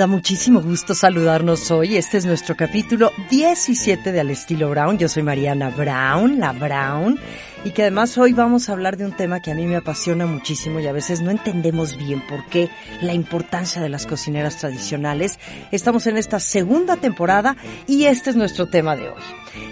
[0.00, 1.98] Da muchísimo gusto saludarnos hoy.
[1.98, 4.96] Este es nuestro capítulo 17 de Al estilo Brown.
[4.96, 7.18] Yo soy Mariana Brown, la Brown,
[7.64, 10.26] y que además hoy vamos a hablar de un tema que a mí me apasiona
[10.26, 12.70] muchísimo y a veces no entendemos bien por qué
[13.02, 15.38] la importancia de las cocineras tradicionales.
[15.70, 19.22] Estamos en esta segunda temporada y este es nuestro tema de hoy.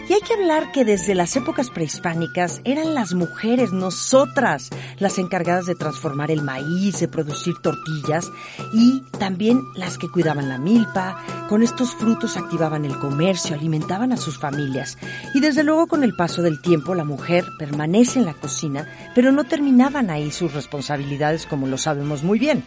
[0.09, 5.67] Y hay que hablar que desde las épocas prehispánicas eran las mujeres, nosotras, las encargadas
[5.67, 8.27] de transformar el maíz, de producir tortillas
[8.73, 11.23] y también las que cuidaban la milpa.
[11.49, 14.97] Con estos frutos activaban el comercio, alimentaban a sus familias.
[15.35, 17.45] Y desde luego con el paso del tiempo la mujer
[17.79, 22.65] permanece en la cocina, pero no terminaban ahí sus responsabilidades como lo sabemos muy bien.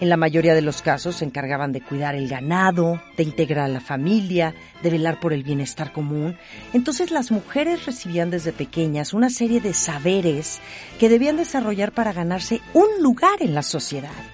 [0.00, 3.68] En la mayoría de los casos se encargaban de cuidar el ganado, de integrar a
[3.68, 6.38] la familia, de velar por el bienestar común.
[6.72, 10.60] Entonces las mujeres recibían desde pequeñas una serie de saberes
[10.98, 14.33] que debían desarrollar para ganarse un lugar en la sociedad.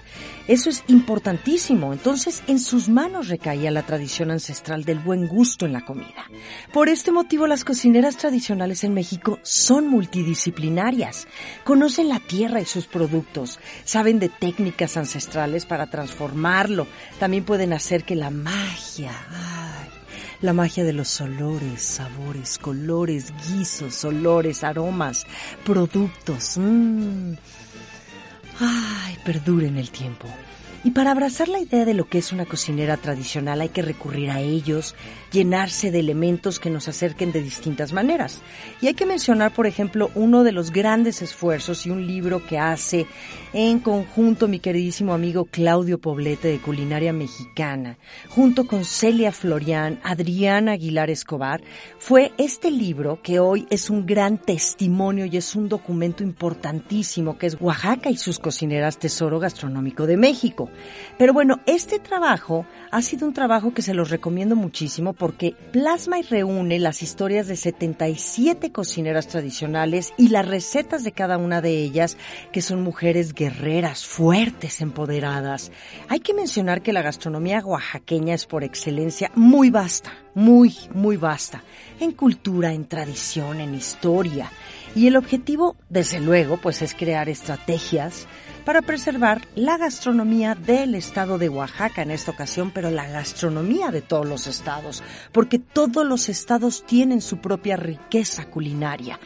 [0.51, 1.93] Eso es importantísimo.
[1.93, 6.25] Entonces, en sus manos recaía la tradición ancestral del buen gusto en la comida.
[6.73, 11.25] Por este motivo, las cocineras tradicionales en México son multidisciplinarias.
[11.63, 16.85] Conocen la tierra y sus productos, saben de técnicas ancestrales para transformarlo.
[17.17, 19.87] También pueden hacer que la magia, ay,
[20.41, 25.25] la magia de los olores, sabores, colores, guisos, olores, aromas,
[25.63, 26.57] productos.
[26.57, 27.35] Mmm,
[28.61, 30.27] ay, perdure en el tiempo.
[30.83, 34.31] Y para abrazar la idea de lo que es una cocinera tradicional hay que recurrir
[34.31, 34.95] a ellos,
[35.31, 38.41] llenarse de elementos que nos acerquen de distintas maneras.
[38.81, 42.59] Y hay que mencionar, por ejemplo, uno de los grandes esfuerzos y un libro que
[42.59, 43.07] hace
[43.53, 47.97] en conjunto mi queridísimo amigo Claudio Poblete de Culinaria Mexicana,
[48.29, 51.61] junto con Celia Florian, Adriana Aguilar Escobar,
[51.97, 57.47] fue este libro que hoy es un gran testimonio y es un documento importantísimo que
[57.47, 60.69] es Oaxaca y sus cocineras Tesoro Gastronómico de México.
[61.17, 66.17] Pero bueno, este trabajo ha sido un trabajo que se los recomiendo muchísimo porque plasma
[66.17, 71.77] y reúne las historias de 77 cocineras tradicionales y las recetas de cada una de
[71.77, 72.17] ellas,
[72.51, 75.71] que son mujeres guerreras, fuertes, empoderadas.
[76.09, 81.63] Hay que mencionar que la gastronomía oaxaqueña es por excelencia muy vasta, muy, muy vasta,
[81.99, 84.49] en cultura, en tradición, en historia.
[84.95, 88.27] Y el objetivo, desde luego, pues es crear estrategias
[88.65, 94.01] para preservar la gastronomía del estado de Oaxaca en esta ocasión, pero la gastronomía de
[94.01, 99.19] todos los estados, porque todos los estados tienen su propia riqueza culinaria.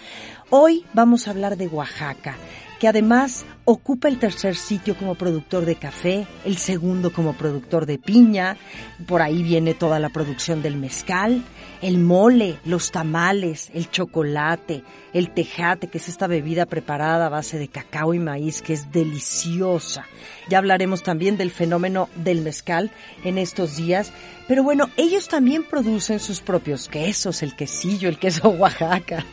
[0.49, 2.35] Hoy vamos a hablar de Oaxaca,
[2.79, 7.97] que además ocupa el tercer sitio como productor de café, el segundo como productor de
[7.97, 8.57] piña,
[9.07, 11.43] por ahí viene toda la producción del mezcal,
[11.81, 14.83] el mole, los tamales, el chocolate,
[15.13, 18.91] el tejate, que es esta bebida preparada a base de cacao y maíz que es
[18.91, 20.05] deliciosa.
[20.49, 22.91] Ya hablaremos también del fenómeno del mezcal
[23.23, 24.11] en estos días,
[24.47, 29.25] pero bueno, ellos también producen sus propios quesos, el quesillo, el queso Oaxaca.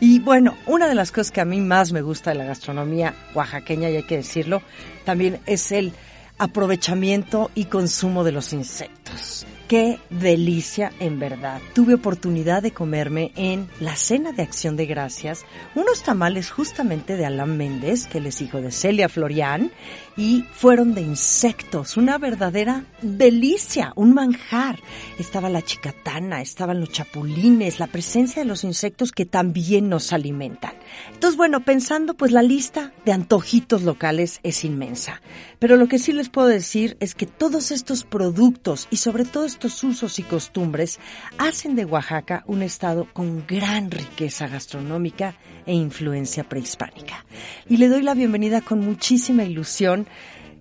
[0.00, 3.14] Y bueno, una de las cosas que a mí más me gusta de la gastronomía
[3.34, 4.62] oaxaqueña, y hay que decirlo,
[5.04, 5.92] también es el
[6.38, 9.46] aprovechamiento y consumo de los insectos.
[9.68, 11.60] Qué delicia en verdad.
[11.74, 15.44] Tuve oportunidad de comerme en la cena de acción de gracias
[15.76, 19.70] unos tamales justamente de Alan Méndez, que él es hijo de Celia Florian,
[20.20, 24.78] y fueron de insectos, una verdadera delicia, un manjar.
[25.18, 30.74] Estaba la chicatana, estaban los chapulines, la presencia de los insectos que también nos alimentan.
[31.10, 35.22] Entonces, bueno, pensando, pues la lista de antojitos locales es inmensa.
[35.58, 39.46] Pero lo que sí les puedo decir es que todos estos productos y sobre todo
[39.46, 41.00] estos usos y costumbres
[41.38, 45.34] hacen de Oaxaca un estado con gran riqueza gastronómica
[45.64, 47.24] e influencia prehispánica.
[47.68, 50.06] Y le doy la bienvenida con muchísima ilusión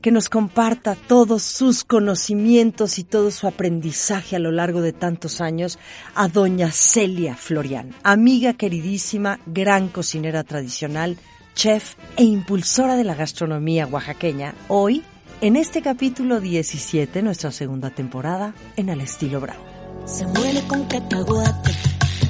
[0.01, 5.41] que nos comparta todos sus conocimientos y todo su aprendizaje a lo largo de tantos
[5.41, 5.77] años
[6.15, 11.17] a doña Celia Florian, amiga queridísima, gran cocinera tradicional,
[11.53, 15.03] chef e impulsora de la gastronomía oaxaqueña, hoy
[15.41, 19.63] en este capítulo 17, nuestra segunda temporada, en el estilo Bravo.
[20.05, 21.71] Se muele con cacahuate,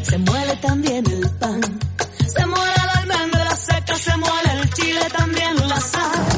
[0.04, 1.62] se muele también el pan,
[2.28, 6.29] se muele la almendra seca, se el chile, también la sal,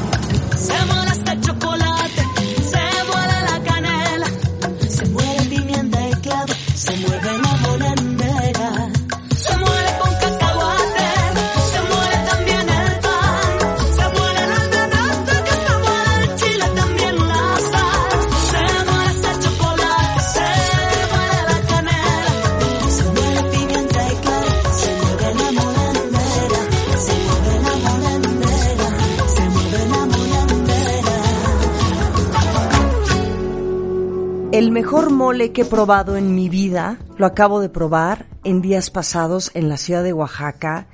[34.82, 39.52] mejor mole que he probado en mi vida lo acabo de probar en días pasados
[39.54, 40.88] en la ciudad de Oaxaca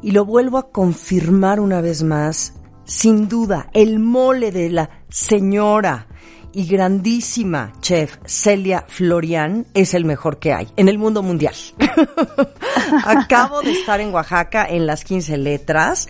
[0.00, 2.54] y lo vuelvo a confirmar una vez más.
[2.86, 6.06] Sin duda, el mole de la señora
[6.54, 11.54] y grandísima chef Celia Florian es el mejor que hay en el mundo mundial.
[13.04, 16.08] Acabo de estar en Oaxaca en las 15 letras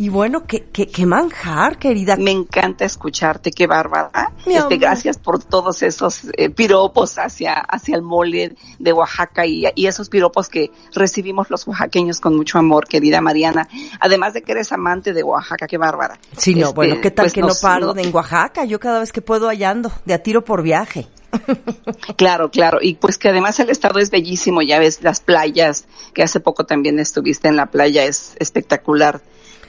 [0.00, 2.16] y bueno, qué, qué, qué manjar, querida.
[2.16, 4.32] Me encanta escucharte, qué bárbara.
[4.46, 9.86] Este, gracias por todos esos eh, piropos hacia, hacia el mole de Oaxaca y, y
[9.88, 13.68] esos piropos que recibimos los oaxaqueños con mucho amor, querida Mariana.
[14.00, 16.18] Además de que eres amante de Oaxaca, qué bárbara.
[16.34, 18.64] Sí, no, Este, bueno, ¿qué tal pues que no paro no- en Oaxaca?
[18.64, 21.08] Yo cada vez que puedo hallando, de a tiro por viaje.
[22.16, 22.78] Claro, claro.
[22.80, 26.64] Y pues que además el estado es bellísimo, ya ves las playas, que hace poco
[26.64, 29.20] también estuviste en la playa, es espectacular.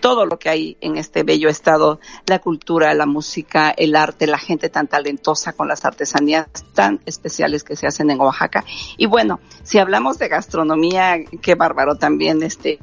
[0.02, 4.38] Todo lo que hay en este bello estado, la cultura, la música, el arte, la
[4.38, 8.66] gente tan talentosa con las artesanías tan especiales que se hacen en Oaxaca.
[8.98, 12.80] Y bueno, si hablamos de gastronomía, qué bárbaro también, este,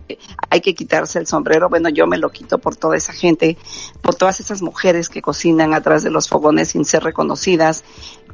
[0.48, 1.68] hay que quitarse el sombrero.
[1.68, 3.58] Bueno, yo me lo quito por toda esa gente,
[4.00, 7.84] por todas esas mujeres que cocinan atrás de los fogones sin ser reconocidas,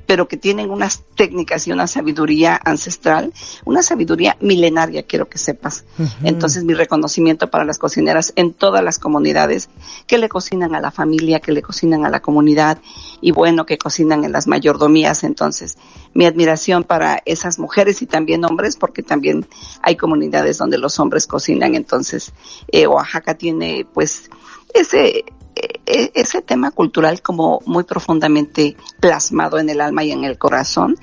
[0.06, 3.32] pero que tienen unas técnicas y una sabiduría ancestral,
[3.64, 5.84] una sabiduría milenaria, quiero que sepas.
[6.22, 9.70] Entonces, mi reconocimiento para las cocineras en todas las comunidades
[10.08, 12.78] que le cocinan a la familia, que le cocinan a la comunidad
[13.20, 15.22] y bueno, que cocinan en las mayordomías.
[15.22, 15.78] Entonces,
[16.12, 19.46] mi admiración para esas mujeres y también hombres, porque también
[19.80, 21.76] hay comunidades donde los hombres cocinan.
[21.76, 22.32] Entonces,
[22.66, 24.28] eh, Oaxaca tiene pues
[24.74, 25.24] ese
[25.54, 30.96] e- ese tema cultural como muy profundamente plasmado en el alma y en el corazón,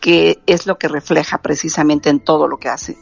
[0.00, 2.96] que es lo que refleja precisamente en todo lo que hace.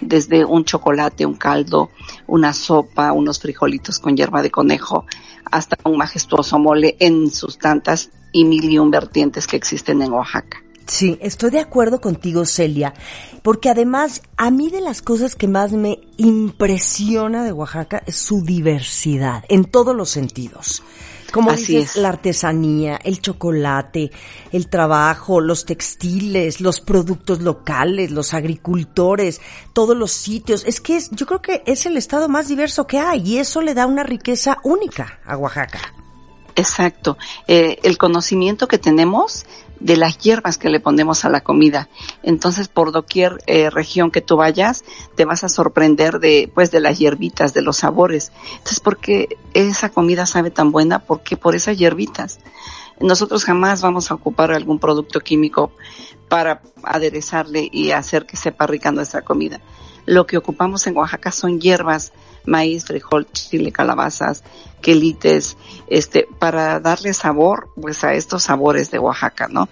[0.00, 1.90] Desde un chocolate, un caldo,
[2.26, 5.06] una sopa, unos frijolitos con hierba de conejo,
[5.50, 10.12] hasta un majestuoso mole en sus tantas y mil y un vertientes que existen en
[10.12, 10.62] Oaxaca.
[10.86, 12.94] Sí, estoy de acuerdo contigo, Celia,
[13.42, 18.42] porque además a mí de las cosas que más me impresiona de Oaxaca es su
[18.42, 20.82] diversidad, en todos los sentidos.
[21.32, 21.96] Como Así dices, es.
[21.96, 24.10] la artesanía, el chocolate,
[24.50, 29.40] el trabajo, los textiles, los productos locales, los agricultores,
[29.74, 30.64] todos los sitios.
[30.64, 33.60] Es que es, yo creo que es el estado más diverso que hay y eso
[33.60, 35.80] le da una riqueza única a Oaxaca.
[36.56, 37.16] Exacto.
[37.46, 39.44] Eh, el conocimiento que tenemos
[39.80, 41.88] de las hierbas que le ponemos a la comida.
[42.22, 46.80] Entonces, por doquier eh, región que tú vayas, te vas a sorprender de, pues, de
[46.80, 48.32] las hierbitas, de los sabores.
[48.52, 50.98] Entonces, ¿por qué esa comida sabe tan buena?
[51.00, 52.38] Porque por esas hierbitas.
[53.00, 55.70] Nosotros jamás vamos a ocupar algún producto químico
[56.28, 59.60] para aderezarle y hacer que sepa rica nuestra comida.
[60.08, 62.12] Lo que ocupamos en Oaxaca son hierbas,
[62.46, 64.42] maíz, frijol, chile, calabazas,
[64.80, 69.68] quelites, este, para darle sabor, pues, a estos sabores de Oaxaca, ¿no?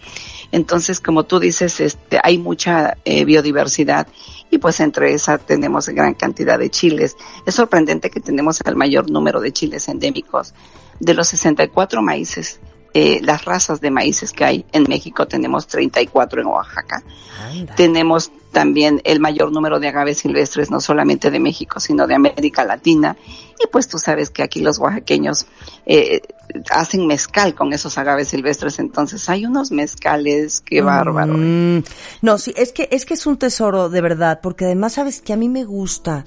[0.52, 4.09] Entonces, como tú dices, este, hay mucha eh, biodiversidad
[4.50, 7.16] y pues entre esa tenemos gran cantidad de chiles.
[7.47, 10.52] Es sorprendente que tenemos el mayor número de chiles endémicos.
[11.00, 12.61] De los 64 maíces,
[12.98, 17.02] eh, las razas de maíces que hay en México, tenemos 34 en Oaxaca.
[17.42, 17.74] Anda.
[17.74, 22.64] Tenemos también el mayor número de agaves silvestres, no solamente de México, sino de América
[22.64, 23.14] Latina.
[23.62, 25.44] Y pues tú sabes que aquí los oaxaqueños
[25.84, 26.22] eh,
[26.70, 31.34] hacen mezcal con esos agaves silvestres, entonces hay unos mezcales, qué bárbaro.
[31.36, 31.82] Mm,
[32.22, 35.34] no, sí, es que, es que es un tesoro de verdad, porque además sabes que
[35.34, 36.24] a mí me gusta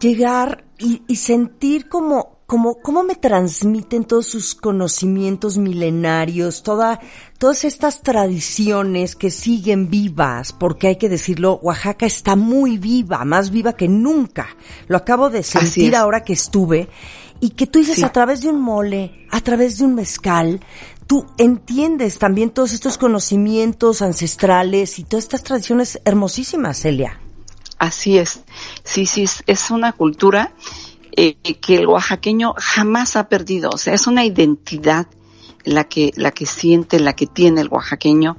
[0.00, 7.00] llegar y, y sentir como, cómo, cómo me transmiten todos sus conocimientos milenarios, toda,
[7.38, 13.48] todas estas tradiciones que siguen vivas, porque hay que decirlo, Oaxaca está muy viva, más
[13.48, 14.54] viva que nunca.
[14.86, 16.90] Lo acabo de sentir ahora que estuve.
[17.40, 20.60] Y que tú dices a través de un mole, a través de un mezcal,
[21.06, 27.18] tú entiendes también todos estos conocimientos ancestrales y todas estas tradiciones hermosísimas, Celia.
[27.78, 28.40] Así es,
[28.84, 30.52] sí, sí, es una cultura
[31.16, 35.06] eh, que el oaxaqueño jamás ha perdido, o sea, es una identidad
[35.64, 38.36] la que, la que siente, la que tiene el oaxaqueño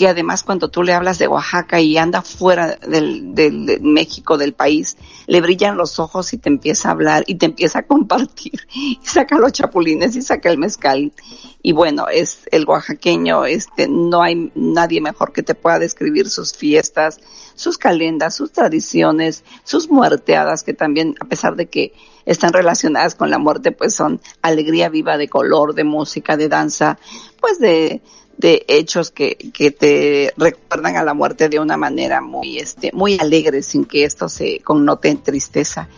[0.00, 4.38] que además cuando tú le hablas de Oaxaca y anda fuera del, del, de México,
[4.38, 7.82] del país, le brillan los ojos y te empieza a hablar y te empieza a
[7.82, 11.12] compartir y saca los chapulines y saca el mezcal.
[11.60, 16.54] Y bueno, es el oaxaqueño, este, no hay nadie mejor que te pueda describir sus
[16.54, 17.20] fiestas,
[17.54, 21.92] sus calendas, sus tradiciones, sus muerteadas, que también, a pesar de que
[22.24, 26.98] están relacionadas con la muerte, pues son alegría viva de color, de música, de danza,
[27.38, 28.00] pues de,
[28.40, 33.18] de hechos que, que te recuerdan a la muerte de una manera muy, este, muy
[33.20, 35.88] alegre, sin que esto se connote en tristeza.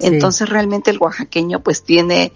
[0.00, 2.32] Entonces realmente el oaxaqueño pues tiene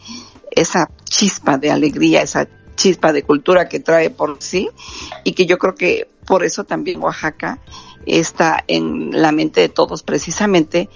[0.50, 4.68] esa chispa de alegría, esa chispa de cultura que trae por sí
[5.22, 7.60] y que yo creo que por eso también Oaxaca
[8.04, 10.88] está en la mente de todos precisamente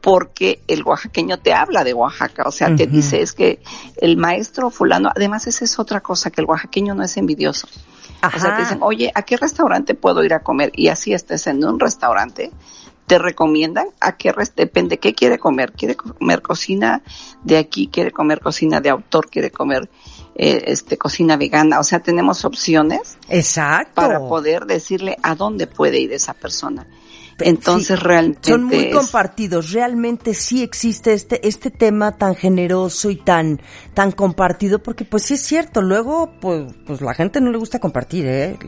[0.00, 3.60] porque el oaxaqueño te habla de Oaxaca, o sea, te dice es que
[3.96, 7.66] el maestro fulano, además esa es otra cosa, que el oaxaqueño no es envidioso.
[8.22, 10.72] O sea, te dicen, oye, ¿a qué restaurante puedo ir a comer?
[10.74, 12.52] Y así estés en un restaurante,
[13.06, 15.72] te recomiendan a qué depende qué quiere comer.
[15.72, 17.02] Quiere comer cocina
[17.42, 19.90] de aquí, quiere comer cocina de autor, quiere comer
[20.34, 21.80] eh, este cocina vegana.
[21.80, 23.18] O sea, tenemos opciones.
[23.28, 23.94] Exacto.
[23.94, 26.86] Para poder decirle a dónde puede ir esa persona.
[27.40, 29.72] Entonces realmente son muy compartidos.
[29.72, 33.60] Realmente sí existe este este tema tan generoso y tan
[33.94, 35.82] tan compartido porque pues sí es cierto.
[35.82, 38.58] Luego pues pues la gente no le gusta compartir, ¿eh?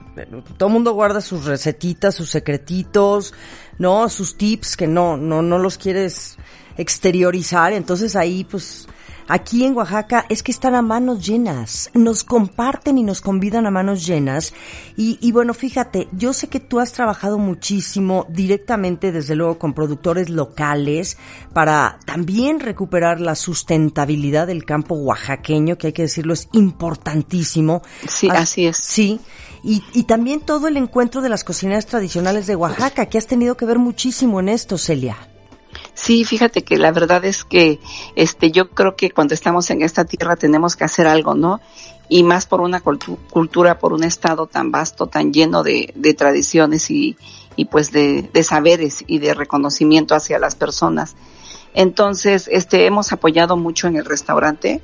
[0.57, 3.35] Todo el mundo guarda sus recetitas, sus secretitos,
[3.79, 6.37] no, sus tips que no no no los quieres
[6.77, 7.73] exteriorizar.
[7.73, 8.89] Entonces ahí pues
[9.29, 13.73] Aquí en Oaxaca es que están a manos llenas, nos comparten y nos convidan a
[13.73, 14.55] manos llenas.
[14.97, 19.75] Y, y, bueno, fíjate, yo sé que tú has trabajado muchísimo directamente, desde luego, con
[19.75, 21.19] productores locales
[21.53, 27.83] para también recuperar la sustentabilidad del campo oaxaqueño, que hay que decirlo, es importantísimo.
[28.09, 28.77] Sí, así es.
[28.77, 29.21] Sí.
[29.65, 33.57] Y, y también todo el encuentro de las cocineras tradicionales de Oaxaca, que has tenido
[33.57, 35.17] que ver muchísimo en esto, Celia.
[35.97, 37.81] Sí, fíjate que la verdad es que
[38.17, 41.59] este yo creo que cuando estamos en esta tierra tenemos que hacer algo, ¿no?
[42.11, 46.91] Y más por una cultura, por un estado tan vasto, tan lleno de, de tradiciones
[46.91, 47.17] y,
[47.57, 51.17] y pues de, de, saberes y de reconocimiento hacia las personas.
[51.77, 54.81] Entonces, este, hemos apoyado mucho en el restaurante.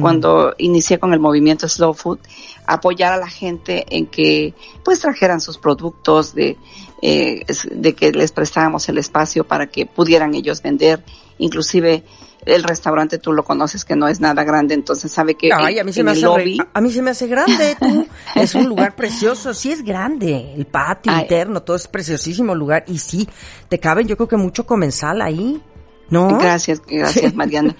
[0.00, 2.20] Cuando inicié con el movimiento Slow Food,
[2.66, 6.56] apoyar a la gente en que, pues, trajeran sus productos de,
[7.02, 11.04] eh, de que les prestábamos el espacio para que pudieran ellos vender,
[11.36, 12.04] inclusive
[12.46, 15.84] el restaurante tú lo conoces que no es nada grande, entonces sabe que Ay, a
[15.84, 16.58] mí se me hace lobby...
[16.72, 18.06] a mí se me hace grande, tú.
[18.36, 22.98] es un lugar precioso, sí es grande, el patio interno, todo es preciosísimo lugar y
[22.98, 23.28] sí,
[23.68, 25.60] te caben yo creo que mucho comensal ahí.
[26.08, 26.38] ¿No?
[26.38, 27.76] Gracias, gracias Mariana.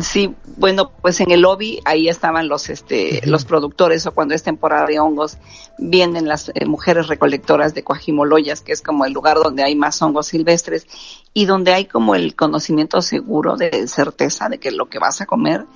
[0.00, 4.42] Sí, bueno, pues en el lobby ahí estaban los este los productores o cuando es
[4.42, 5.38] temporada de hongos
[5.78, 10.00] vienen las eh, mujeres recolectoras de Coajimoloyas, que es como el lugar donde hay más
[10.02, 10.86] hongos silvestres
[11.32, 15.26] y donde hay como el conocimiento seguro de certeza de que lo que vas a
[15.26, 15.66] comer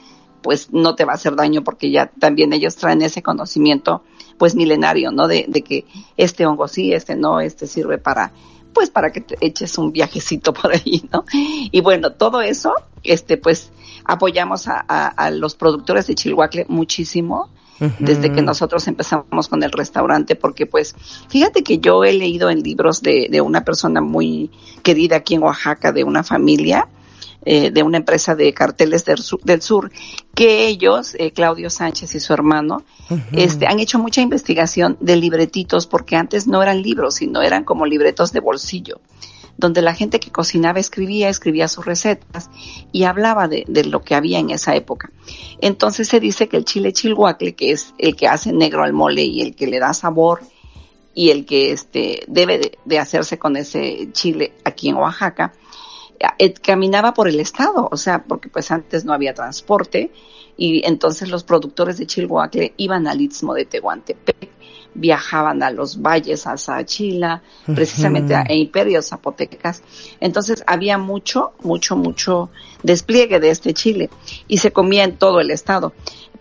[0.42, 4.02] pues no te va a hacer daño porque ya también ellos traen ese conocimiento
[4.36, 5.26] pues milenario, ¿no?
[5.26, 5.86] De, de que
[6.18, 8.32] este hongo sí, este no, este sirve para
[8.74, 11.24] pues para que te eches un viajecito por ahí, ¿no?
[11.32, 13.70] Y bueno, todo eso, este, pues
[14.04, 17.48] apoyamos a, a, los productores de Chilhuacle muchísimo.
[17.98, 20.94] Desde que nosotros empezamos con el restaurante, porque pues,
[21.28, 24.52] fíjate que yo he leído en libros de, de una persona muy
[24.84, 26.88] querida aquí en Oaxaca, de una familia,
[27.44, 29.90] eh, de una empresa de carteles del sur, del sur
[30.34, 32.84] que ellos, eh, Claudio Sánchez y su hermano,
[33.32, 37.86] este, han hecho mucha investigación de libretitos porque antes no eran libros, sino eran como
[37.86, 39.00] libretos de bolsillo
[39.56, 42.50] donde la gente que cocinaba escribía, escribía sus recetas
[42.90, 45.10] y hablaba de, de, lo que había en esa época.
[45.60, 49.22] Entonces se dice que el chile chilhuacle, que es el que hace negro al mole
[49.22, 50.40] y el que le da sabor
[51.14, 55.52] y el que este, debe de, de hacerse con ese chile aquí en Oaxaca,
[56.62, 60.12] caminaba por el estado, o sea, porque pues antes no había transporte
[60.56, 64.54] y entonces los productores de Chilhuacle iban al Istmo de Tehuantepec
[64.94, 69.82] viajaban a los valles, a Sachila, precisamente a, imperios zapotecas.
[70.20, 72.50] Entonces había mucho, mucho, mucho
[72.82, 74.10] despliegue de este chile
[74.46, 75.92] y se comía en todo el estado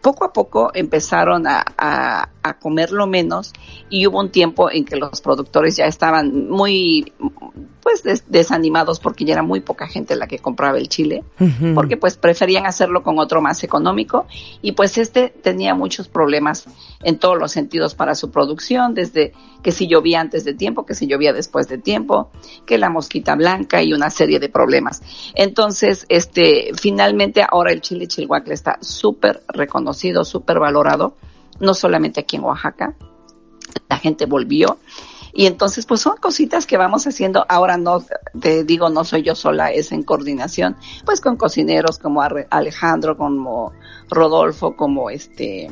[0.03, 3.53] poco a poco empezaron a, a, a, comerlo menos
[3.89, 7.13] y hubo un tiempo en que los productores ya estaban muy
[7.83, 11.23] pues desanimados porque ya era muy poca gente la que compraba el chile,
[11.75, 14.25] porque pues preferían hacerlo con otro más económico
[14.61, 16.65] y pues este tenía muchos problemas
[17.03, 20.95] en todos los sentidos para su producción, desde que si llovía antes de tiempo, que
[20.95, 22.31] si llovía después de tiempo,
[22.65, 25.01] que la mosquita blanca y una serie de problemas.
[25.35, 29.92] Entonces, este, finalmente ahora el chile chilhuacle está súper reconocido,
[30.23, 31.15] súper valorado,
[31.59, 32.95] no solamente aquí en Oaxaca,
[33.89, 34.77] la gente volvió
[35.35, 37.43] y entonces, pues son cositas que vamos haciendo.
[37.49, 38.03] Ahora no,
[38.39, 43.73] te digo, no soy yo sola, es en coordinación, pues con cocineros como Alejandro, como
[44.09, 45.71] Rodolfo, como este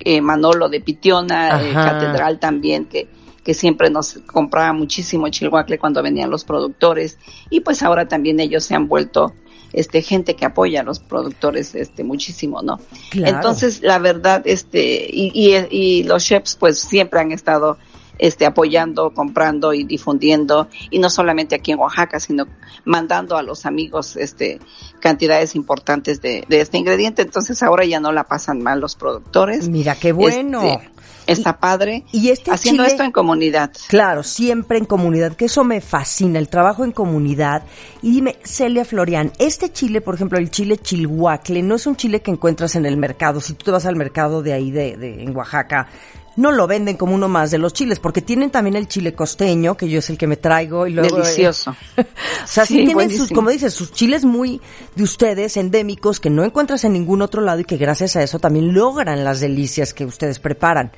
[0.00, 3.08] eh, Manolo de Pitiona, eh, Catedral también, que,
[3.42, 7.18] que siempre nos compraba muchísimo chilhuacle cuando venían los productores.
[7.48, 9.32] Y pues ahora también ellos se han vuelto
[9.72, 12.78] este gente que apoya a los productores este muchísimo no
[13.12, 17.78] entonces la verdad este y, y, y los chefs pues siempre han estado
[18.22, 22.46] este, apoyando, comprando y difundiendo, y no solamente aquí en Oaxaca, sino
[22.84, 24.60] mandando a los amigos este,
[25.00, 27.22] cantidades importantes de, de este ingrediente.
[27.22, 29.68] Entonces ahora ya no la pasan mal los productores.
[29.68, 30.62] Mira, qué bueno.
[30.62, 30.90] Este,
[31.32, 32.04] está padre.
[32.12, 33.72] Y este haciendo esto en comunidad.
[33.88, 37.64] Claro, siempre en comunidad, que eso me fascina, el trabajo en comunidad.
[38.02, 42.20] Y dime, Celia Florian, este chile, por ejemplo, el chile chilhuacle, no es un chile
[42.20, 43.40] que encuentras en el mercado.
[43.40, 45.88] Si tú te vas al mercado de ahí, de, de en Oaxaca,
[46.36, 49.76] no lo venden como uno más de los chiles, porque tienen también el chile costeño,
[49.76, 51.16] que yo es el que me traigo y luego...
[51.16, 51.76] Delicioso.
[51.98, 54.60] o sea, sí, tienen sus, como dices, sus chiles muy
[54.94, 58.38] de ustedes, endémicos, que no encuentras en ningún otro lado y que gracias a eso
[58.38, 60.92] también logran las delicias que ustedes preparan.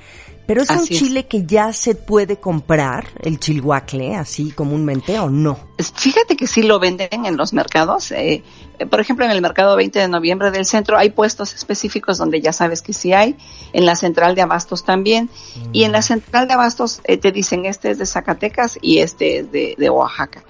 [0.47, 5.59] Pero es un chile que ya se puede comprar, el chilhuacle, así comúnmente, ¿o no?
[5.79, 8.13] Fíjate que sí lo venden en los mercados.
[8.13, 8.43] Eh,
[8.91, 12.53] por ejemplo, en el mercado 20 de noviembre del centro hay puestos específicos donde ya
[12.53, 13.37] sabes que sí hay.
[13.73, 15.31] En la central de abastos también.
[15.73, 16.03] Y en la mm.
[16.03, 19.91] central de abastos eh, te dicen este es de Zacatecas y este es de, de
[19.91, 20.45] Oaxaca.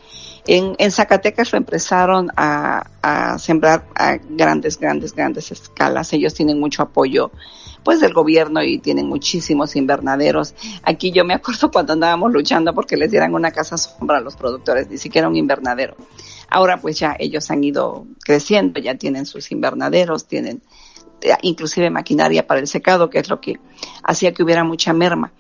[0.47, 6.13] En, en, Zacatecas lo empezaron a, a sembrar a grandes, grandes, grandes escalas.
[6.13, 7.31] Ellos tienen mucho apoyo
[7.85, 10.55] pues del gobierno y tienen muchísimos invernaderos.
[10.83, 14.37] Aquí yo me acuerdo cuando andábamos luchando porque les dieran una casa sombra a los
[14.37, 15.97] productores, ni siquiera un invernadero.
[16.49, 20.63] Ahora pues ya ellos han ido creciendo, ya tienen sus invernaderos, tienen
[21.21, 23.59] eh, inclusive maquinaria para el secado, que es lo que
[24.03, 25.33] hacía que hubiera mucha merma.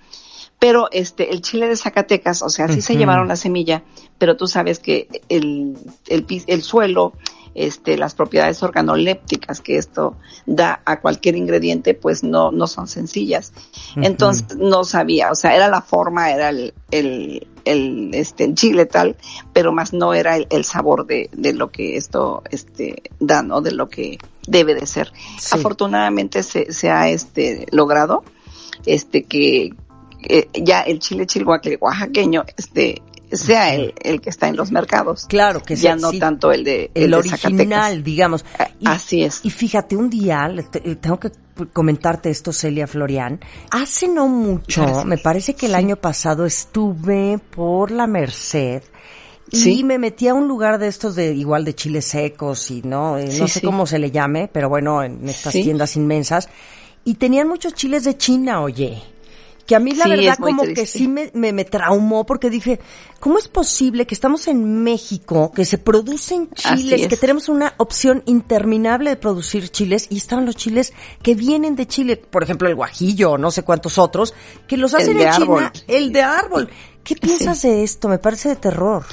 [0.59, 3.83] Pero este, el chile de Zacatecas, o sea, sí se llevaron la semilla,
[4.18, 7.12] pero tú sabes que el, el, el suelo,
[7.55, 13.53] este, las propiedades organolépticas que esto da a cualquier ingrediente, pues no, no son sencillas.
[13.97, 18.87] Entonces no sabía, o sea, era la forma, era el, el, el, este, el chile
[18.87, 19.17] tal,
[19.53, 23.61] pero más no era el, sabor de, de, lo que esto, este, da, ¿no?
[23.61, 25.12] De lo que debe de ser.
[25.53, 28.25] Afortunadamente se, se ha, este, logrado,
[28.85, 29.75] este, que,
[30.55, 33.03] ya el chile chilhuacle oaxaqueño, este,
[33.37, 35.27] sea el, el, que está en los mercados.
[35.27, 38.44] Claro que ya no tanto el de el, original, digamos.
[38.85, 39.40] Así es.
[39.44, 40.53] Y fíjate, un día
[41.01, 41.33] tengo que
[41.73, 43.40] comentarte esto, Celia Florian.
[43.70, 48.83] Hace no mucho, me parece que el año pasado estuve por la Merced.
[49.51, 53.18] Y me metí a un lugar de estos de igual de chiles secos y no,
[53.18, 56.49] eh, no sé cómo se le llame, pero bueno, en estas tiendas inmensas.
[57.05, 59.13] Y tenían muchos chiles de China, oye
[59.66, 62.81] que a mí la verdad como que sí me, me, traumó porque dije,
[63.20, 68.22] ¿cómo es posible que estamos en México, que se producen chiles, que tenemos una opción
[68.27, 72.74] interminable de producir chiles y están los chiles que vienen de Chile, por ejemplo el
[72.74, 74.35] guajillo o no sé cuántos otros,
[74.66, 76.68] que los hacen en China, el de árbol.
[77.03, 78.09] ¿Qué piensas de esto?
[78.09, 79.05] Me parece de terror.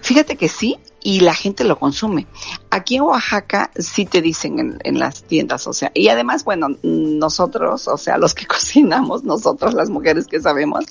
[0.00, 2.26] Fíjate que sí, y la gente lo consume.
[2.70, 7.88] Aquí en Oaxaca sí te dicen en, las tiendas, o sea, y además, bueno, nosotros,
[7.88, 10.84] o sea, los que cocinamos, nosotros las mujeres que sabemos,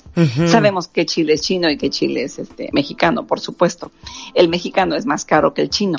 [0.46, 3.90] sabemos que chile es chino y que chile es este mexicano, por supuesto.
[4.34, 5.98] El mexicano es más caro que el chino.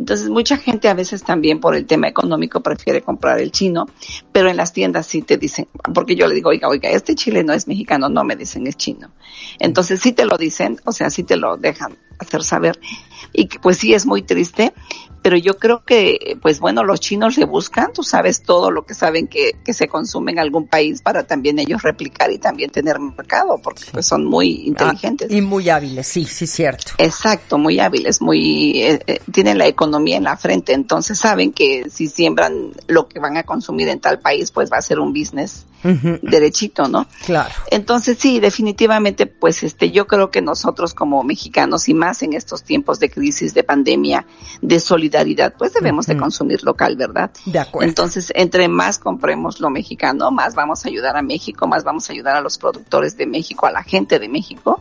[0.00, 3.86] Entonces, mucha gente a veces también por el tema económico prefiere comprar el chino,
[4.32, 7.44] pero en las tiendas sí te dicen, porque yo le digo, oiga, oiga, este chile
[7.44, 9.10] no es mexicano, no me dicen es chino.
[9.58, 12.80] Entonces, sí te lo dicen, o sea, sí te lo dejan hacer saber.
[13.34, 14.72] Y pues sí es muy triste,
[15.22, 18.94] pero yo creo que, pues bueno, los chinos le buscan, tú sabes todo lo que
[18.94, 22.98] saben que, que se consume en algún país para también ellos replicar y también tener
[22.98, 25.30] mercado, porque pues son muy inteligentes.
[25.30, 26.92] y muy hábiles, sí, sí, cierto.
[26.98, 31.90] Exacto, muy hábiles, muy, eh, eh, tienen la economía en la frente, entonces saben que
[31.90, 35.12] si siembran lo que van a consumir en tal país, pues va a ser un
[35.12, 37.06] business derechito, ¿no?
[37.24, 37.54] Claro.
[37.70, 42.64] Entonces sí, definitivamente, pues este, yo creo que nosotros como mexicanos y más en estos
[42.64, 44.26] tiempos de crisis, de pandemia,
[44.60, 45.19] de solidaridad,
[45.56, 47.30] pues debemos de consumir local, ¿verdad?
[47.44, 47.88] De acuerdo.
[47.88, 52.12] Entonces, entre más compremos lo mexicano, más vamos a ayudar a México, más vamos a
[52.12, 54.80] ayudar a los productores de México, a la gente de México.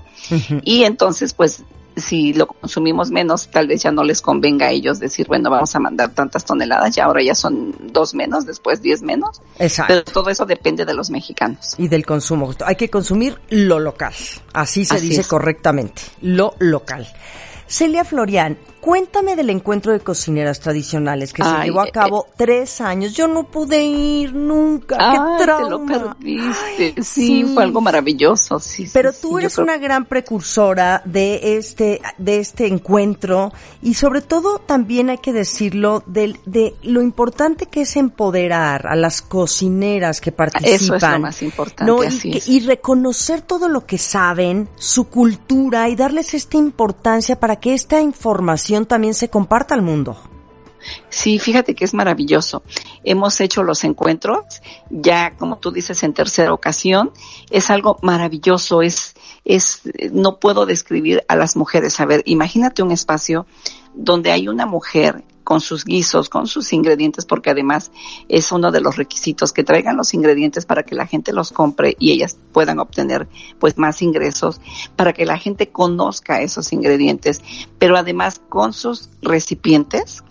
[0.64, 1.64] Y entonces, pues
[2.00, 5.76] si lo consumimos menos, tal vez ya no les convenga a ellos decir, bueno, vamos
[5.76, 9.42] a mandar tantas toneladas, ya ahora ya son dos menos, después diez menos.
[9.58, 9.94] Exacto.
[9.94, 11.76] Pero todo eso depende de los mexicanos.
[11.78, 12.54] Y del consumo.
[12.66, 14.14] Hay que consumir lo local.
[14.54, 15.28] Así se Así dice es.
[15.28, 16.02] correctamente.
[16.22, 17.08] Lo local.
[17.68, 18.58] Celia Florian,
[18.90, 23.14] cuéntame del encuentro de cocineras tradicionales que se llevó a eh, cabo tres años.
[23.14, 24.98] Yo no pude ir nunca.
[24.98, 25.64] ¡Qué Ah, trauma!
[25.94, 26.94] te lo perdiste.
[26.98, 28.60] Ay, sí, fue algo maravilloso.
[28.60, 33.94] Sí, Pero sí, tú eres creo- una gran precursora de este, de este encuentro y
[33.94, 39.22] sobre todo también hay que decirlo del, de lo importante que es empoderar a las
[39.22, 40.74] cocineras que participan.
[40.74, 42.04] Eso es lo más importante, ¿no?
[42.04, 42.48] Y, así que- es.
[42.50, 48.02] y reconocer todo lo que saben, su cultura y darles esta importancia para que esta
[48.02, 50.18] información también se comparta al mundo.
[51.10, 52.64] Sí, fíjate que es maravilloso.
[53.04, 57.12] Hemos hecho los encuentros, ya como tú dices en tercera ocasión,
[57.50, 62.00] es algo maravilloso, es, es, no puedo describir a las mujeres.
[62.00, 63.46] A ver, imagínate un espacio
[63.94, 67.92] donde hay una mujer con sus guisos, con sus ingredientes, porque además
[68.28, 71.96] es uno de los requisitos que traigan los ingredientes para que la gente los compre
[71.98, 74.62] y ellas puedan obtener pues más ingresos,
[74.96, 77.42] para que la gente conozca esos ingredientes,
[77.80, 80.24] pero además con sus recipientes,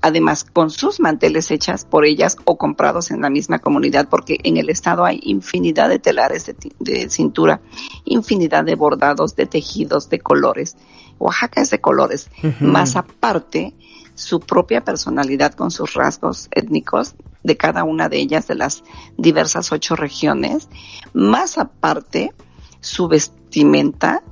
[0.00, 4.56] además con sus manteles hechas por ellas o comprados en la misma comunidad, porque en
[4.56, 7.60] el estado hay infinidad de telares de, de cintura,
[8.06, 10.78] infinidad de bordados, de tejidos, de colores.
[11.18, 13.74] Oaxaca es de colores, más aparte
[14.16, 18.82] su propia personalidad con sus rasgos étnicos de cada una de ellas de las
[19.16, 20.68] diversas ocho regiones,
[21.12, 22.32] más aparte
[22.80, 24.22] su vestimenta,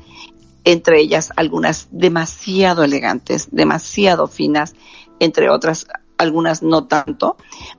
[0.65, 4.75] entre ellas algunas demasiado elegantes, demasiado finas,
[5.21, 7.37] entre otras algunas no tanto,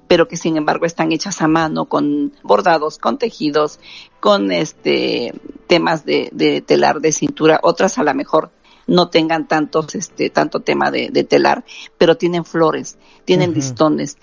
[0.07, 3.79] pero que sin embargo están hechas a mano con bordados, con tejidos,
[4.19, 5.33] con este
[5.67, 8.51] temas de, de telar de cintura, otras a lo mejor
[8.87, 11.63] no tengan tantos, este, tanto tema de, de telar,
[11.97, 14.17] pero tienen flores, tienen listones.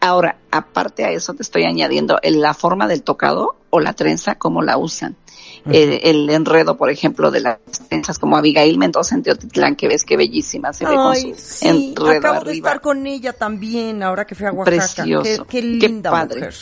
[0.00, 4.36] Ahora, aparte a eso te estoy añadiendo en la forma del tocado o la trenza,
[4.36, 5.16] cómo la usan.
[5.64, 10.04] el, el enredo, por ejemplo, de las trenzas como Abigail Mendoza en Teotitlán, que ves
[10.04, 14.24] que bellísima se ve con su sí, enredo acabo de estar con ella también, ahora
[14.26, 15.02] que fui a Oaxaca.
[15.04, 15.44] Precioso.
[15.46, 16.36] Qué, qué Qué linda padre.
[16.36, 16.54] mujer.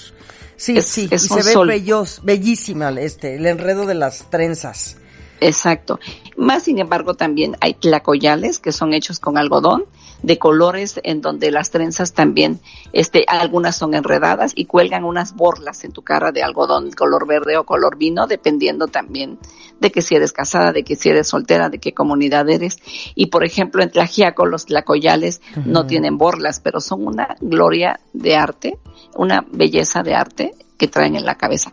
[0.56, 4.96] Sí, Es- sí, es y se ve bellos, bellísima este, el enredo de las trenzas.
[5.44, 6.00] Exacto.
[6.38, 9.84] Más sin embargo también hay tlacoyales que son hechos con algodón
[10.22, 12.60] de colores en donde las trenzas también,
[12.94, 17.58] este, algunas son enredadas y cuelgan unas borlas en tu cara de algodón color verde
[17.58, 19.38] o color vino, dependiendo también
[19.80, 22.78] de que si eres casada, de que si eres soltera, de qué comunidad eres.
[23.14, 28.34] Y por ejemplo en Tlajiaco los tlacoyales no tienen borlas, pero son una gloria de
[28.34, 28.78] arte,
[29.14, 31.72] una belleza de arte que traen en la cabeza.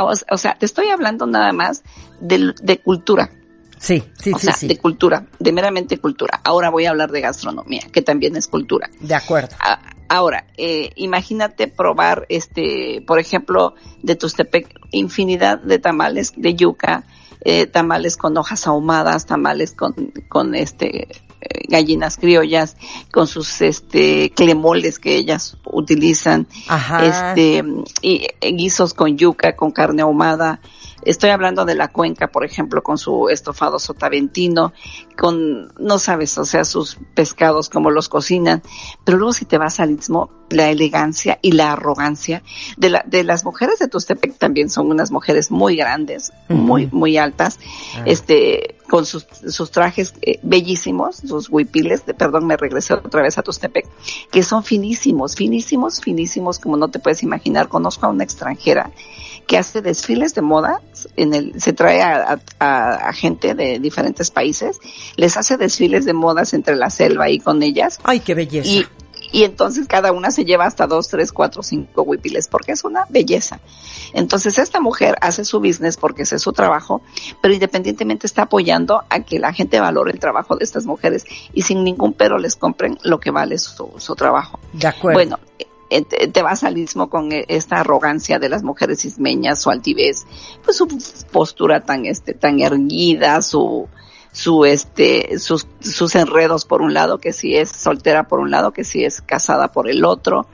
[0.00, 1.82] O, o sea, te estoy hablando nada más
[2.20, 3.30] de, de cultura,
[3.78, 4.68] Sí, sí, o sí, sea, sí.
[4.68, 6.40] de cultura, de meramente cultura.
[6.44, 8.88] Ahora voy a hablar de gastronomía, que también es cultura.
[9.00, 9.56] De acuerdo.
[9.58, 17.04] A- Ahora, eh, imagínate probar, este, por ejemplo, de Tustepec, infinidad de tamales de yuca,
[17.44, 19.94] eh, tamales con hojas ahumadas, tamales con,
[20.28, 21.08] con este,
[21.68, 22.76] gallinas criollas,
[23.10, 27.32] con sus, este, clemoles que ellas utilizan, Ajá.
[27.32, 27.64] este,
[28.00, 30.60] y eh, guisos con yuca, con carne ahumada.
[31.04, 34.72] Estoy hablando de la cuenca, por ejemplo, con su estofado sotaventino,
[35.16, 38.62] con, no sabes, o sea, sus pescados, como los cocinan.
[39.04, 42.42] Pero luego si te vas al istmo, la elegancia y la arrogancia
[42.76, 47.16] de, la, de las mujeres de Tustepec también son unas mujeres muy grandes, muy, muy
[47.16, 47.58] altas,
[47.96, 48.02] Ah.
[48.06, 53.38] este, con sus, sus trajes eh, bellísimos, sus huipiles, de, perdón, me regresé otra vez
[53.38, 53.86] a Tustepec,
[54.30, 57.68] que son finísimos, finísimos, finísimos, como no te puedes imaginar.
[57.68, 58.90] Conozco a una extranjera
[59.46, 60.80] que hace desfiles de moda,
[61.16, 64.78] en el, se trae a, a- a gente de diferentes países,
[65.16, 68.68] les hace desfiles de modas entre la selva y con ellas, Ay, qué belleza.
[68.68, 68.86] y,
[69.32, 73.06] y entonces cada una se lleva hasta dos, tres, cuatro, cinco huipiles, porque es una
[73.08, 73.60] belleza.
[74.12, 77.00] Entonces esta mujer hace su business porque ese es su trabajo,
[77.40, 81.24] pero independientemente está apoyando a que la gente valore el trabajo de estas mujeres
[81.54, 84.58] y sin ningún pero les compren lo que vale su, su trabajo.
[84.74, 85.16] de acuerdo.
[85.18, 85.38] Bueno,
[86.00, 90.24] te, te vas al mismo con eh, esta arrogancia de las mujeres ismeñas, su altivez,
[90.64, 90.88] pues su
[91.30, 93.88] postura tan este tan erguida, su
[94.32, 98.72] su este sus sus enredos por un lado, que si es soltera por un lado,
[98.72, 100.46] que si es casada por el otro.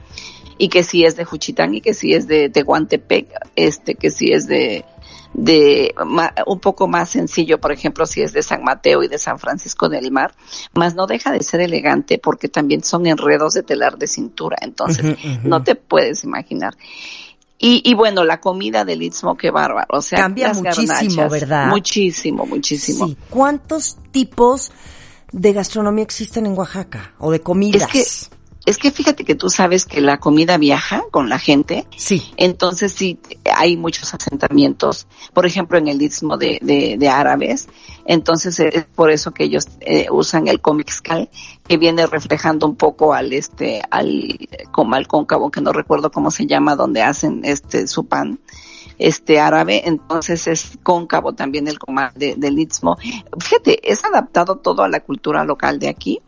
[0.61, 4.33] y que si es de Juchitán y que si es de Tehuantepec, este, que si
[4.33, 4.83] es de,
[5.33, 5.93] de
[6.47, 9.89] un poco más sencillo, por ejemplo, si es de San Mateo y de San Francisco
[9.89, 10.33] del Mar,
[10.73, 15.17] más no deja de ser elegante porque también son enredos de telar de cintura, entonces
[15.43, 16.75] no te puedes imaginar.
[17.61, 19.87] Y, y bueno, la comida del Istmo, qué bárbaro.
[19.89, 21.67] O sea, cambia muchísimo, ¿verdad?
[21.67, 23.07] Muchísimo, muchísimo.
[23.07, 23.17] Sí.
[23.29, 24.71] ¿Cuántos tipos
[25.33, 27.93] de gastronomía existen en Oaxaca o de comidas?
[27.93, 28.37] Es que
[28.69, 31.87] es que fíjate que tú sabes que la comida viaja con la gente.
[31.97, 32.31] Sí.
[32.37, 33.19] Entonces sí,
[33.51, 37.67] hay muchos asentamientos, por ejemplo, en el istmo de, de, árabes.
[38.05, 41.31] Entonces es por eso que ellos eh, usan el comixcal,
[41.67, 44.37] que viene reflejando un poco al este, al
[44.71, 48.39] comal cóncavo, que no recuerdo cómo se llama, donde hacen este su pan
[48.99, 52.97] este árabe, entonces es cóncavo también el comal del istmo.
[53.39, 56.21] Fíjate, es adaptado todo a la cultura local de aquí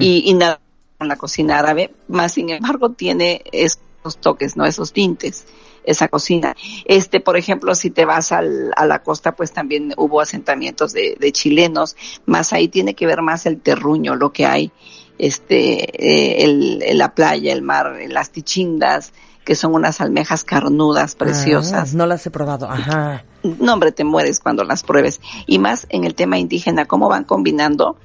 [0.00, 0.58] y, y nada
[0.98, 4.64] con la cocina árabe, más sin embargo tiene esos toques, ¿no?
[4.64, 5.46] Esos tintes,
[5.84, 6.54] esa cocina.
[6.84, 11.16] Este, por ejemplo, si te vas al, a la costa, pues también hubo asentamientos de,
[11.18, 14.72] de, chilenos, más ahí tiene que ver más el terruño, lo que hay,
[15.18, 19.12] este, eh, el, la playa, el mar, las tichindas,
[19.44, 21.94] que son unas almejas carnudas, ah, preciosas.
[21.94, 23.24] no las he probado, ajá.
[23.44, 25.20] No, hombre, te mueres cuando las pruebes.
[25.46, 27.96] Y más en el tema indígena, cómo van combinando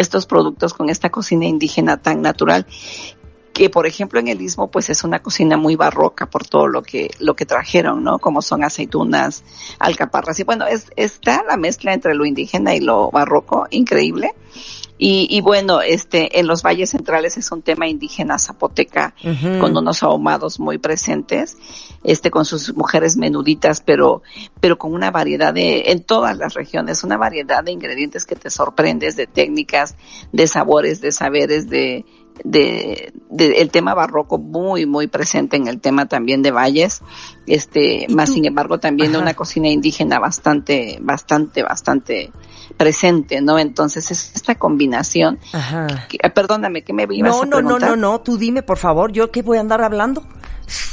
[0.00, 2.66] estos productos con esta cocina indígena tan natural
[3.52, 6.82] que por ejemplo en el istmo pues es una cocina muy barroca por todo lo
[6.82, 9.44] que lo que trajeron no como son aceitunas
[9.78, 14.32] alcaparras y bueno es está la mezcla entre lo indígena y lo barroco increíble
[15.02, 19.14] y, y, bueno, este, en los valles centrales es un tema indígena zapoteca,
[19.58, 21.56] con unos ahumados muy presentes,
[22.04, 24.20] este, con sus mujeres menuditas, pero,
[24.60, 28.50] pero con una variedad de, en todas las regiones, una variedad de ingredientes que te
[28.50, 29.96] sorprendes, de técnicas,
[30.32, 32.04] de sabores, de saberes, de,
[32.44, 37.02] de, de, el tema barroco muy muy presente en el tema también de valles
[37.46, 42.32] este más sin embargo también de una cocina indígena bastante bastante bastante
[42.76, 43.58] presente, ¿no?
[43.58, 45.38] Entonces es esta combinación.
[45.52, 45.86] Ajá.
[46.12, 47.62] Eh, perdóname, ¿qué me ibas no, a preguntar?
[47.62, 50.24] No, no, no, no, tú dime, por favor, ¿yo qué voy a andar hablando?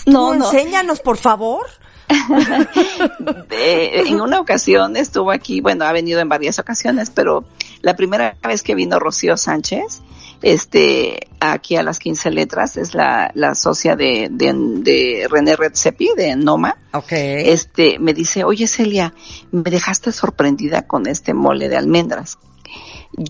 [0.06, 0.46] No, no.
[0.46, 1.66] Enséñanos, por favor.
[3.50, 7.44] en una ocasión estuvo aquí, bueno, ha venido en varias ocasiones, pero
[7.82, 10.02] la primera vez que vino Rocío Sánchez,
[10.42, 16.10] este, aquí a las 15 letras, es la, la socia de, de, de René Redzepi,
[16.16, 16.78] de Noma.
[16.94, 17.50] Okay.
[17.50, 19.14] Este, me dice, oye Celia,
[19.52, 22.38] me dejaste sorprendida con este mole de almendras.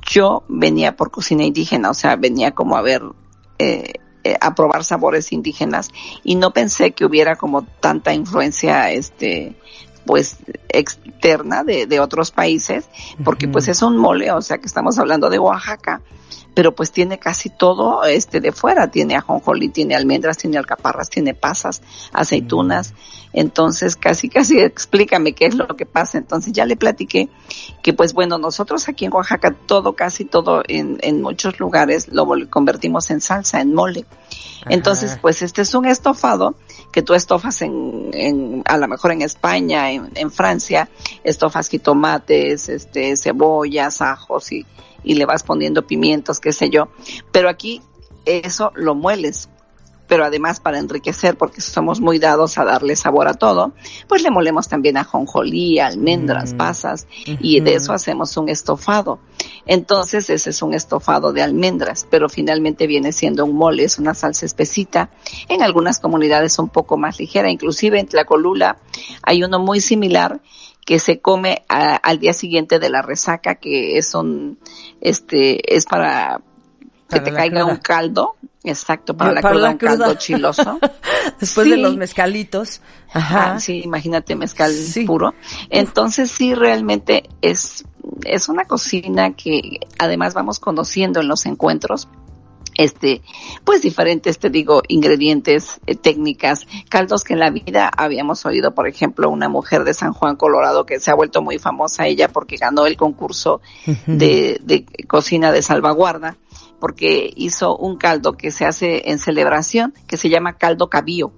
[0.09, 3.03] Yo venía por cocina indígena, o sea, venía como a ver,
[3.59, 3.93] eh,
[4.23, 5.89] eh, a probar sabores indígenas
[6.23, 9.55] y no pensé que hubiera como tanta influencia, este,
[10.05, 10.37] pues
[10.69, 12.89] externa de, de otros países,
[13.23, 16.01] porque pues es un mole, o sea que estamos hablando de Oaxaca,
[16.57, 21.35] pero pues tiene casi todo este de fuera, tiene ajonjolí, tiene almendras, tiene alcaparras, tiene
[21.35, 22.95] pasas, aceitunas,
[23.31, 27.29] entonces casi casi explícame qué es lo que pasa, entonces ya le platiqué
[27.83, 32.25] que pues bueno, nosotros aquí en Oaxaca todo, casi todo en, en muchos lugares lo
[32.49, 34.07] convertimos en salsa, en mole,
[34.67, 36.55] entonces pues este es un estofado
[36.91, 40.89] que tú estofas en, en a lo mejor en España, en, en Francia,
[41.23, 44.65] estofas jitomates, este, cebollas, ajos y
[45.07, 46.89] y le vas poniendo pimientos, qué sé yo.
[47.31, 47.81] Pero aquí
[48.25, 49.49] eso lo mueles.
[50.07, 53.73] Pero además para enriquecer, porque somos muy dados a darle sabor a todo,
[54.07, 56.57] pues le molemos también a jonjolí, almendras, mm.
[56.57, 59.19] pasas, y de eso hacemos un estofado.
[59.65, 64.13] Entonces ese es un estofado de almendras, pero finalmente viene siendo un mole, es una
[64.13, 65.09] salsa espesita.
[65.49, 68.77] En algunas comunidades un poco más ligera, inclusive en Tlacolula
[69.23, 70.39] hay uno muy similar
[70.87, 74.57] que se come al día siguiente de la resaca, que es un,
[75.01, 76.39] este, es para,
[77.09, 80.79] que te caiga un caldo, exacto, para, la, cruda, un caldo chiloso.
[81.41, 82.79] Después de los mezcalitos.
[83.11, 83.55] Ajá.
[83.55, 84.71] Ah, sí, imagínate mezcal
[85.05, 85.33] puro.
[85.69, 87.83] Entonces sí, realmente es,
[88.23, 92.07] es una cocina que además vamos conociendo en los encuentros
[92.77, 93.21] este,
[93.63, 98.87] pues diferentes, te digo, ingredientes, eh, técnicas, caldos que en la vida habíamos oído, por
[98.87, 102.57] ejemplo, una mujer de San Juan, Colorado, que se ha vuelto muy famosa ella porque
[102.57, 103.61] ganó el concurso
[104.05, 106.37] de, de cocina de salvaguarda,
[106.79, 111.31] porque hizo un caldo que se hace en celebración, que se llama caldo cabío.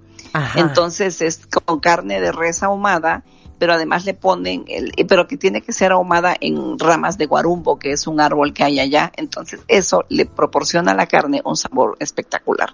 [0.54, 3.24] Entonces es con carne de res ahumada,
[3.60, 7.78] pero además le ponen, el, pero que tiene que ser ahumada en ramas de guarumbo,
[7.78, 9.12] que es un árbol que hay allá.
[9.16, 12.70] Entonces eso le proporciona a la carne un sabor espectacular.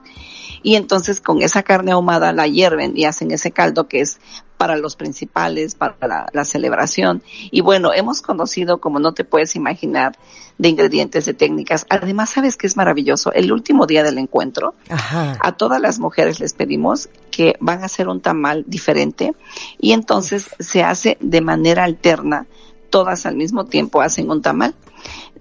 [0.62, 4.20] Y entonces con esa carne ahumada la hierven y hacen ese caldo que es
[4.56, 7.22] para los principales, para la, la, celebración.
[7.50, 10.16] Y bueno, hemos conocido, como no te puedes imaginar,
[10.58, 11.86] de ingredientes, de técnicas.
[11.88, 13.32] Además, ¿sabes qué es maravilloso?
[13.32, 15.38] El último día del encuentro, Ajá.
[15.40, 19.32] a todas las mujeres les pedimos que van a hacer un tamal diferente
[19.78, 22.46] y entonces se hace de manera alterna.
[22.88, 24.74] Todas al mismo tiempo hacen un tamal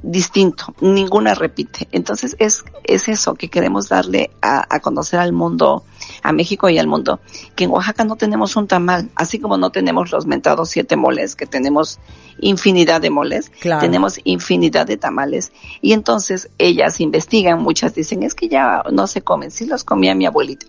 [0.02, 1.88] distinto, ninguna repite.
[1.92, 5.84] Entonces es, es eso que queremos darle a, a, conocer al mundo,
[6.24, 7.20] a México y al mundo,
[7.56, 11.36] que en Oaxaca no tenemos un tamal, así como no tenemos los mentados siete moles,
[11.36, 12.00] que tenemos
[12.40, 13.82] infinidad de moles, claro.
[13.82, 15.52] tenemos infinidad de tamales.
[15.82, 20.16] Y entonces ellas investigan, muchas dicen, es que ya no se comen, sí los comía
[20.16, 20.68] mi abuelita.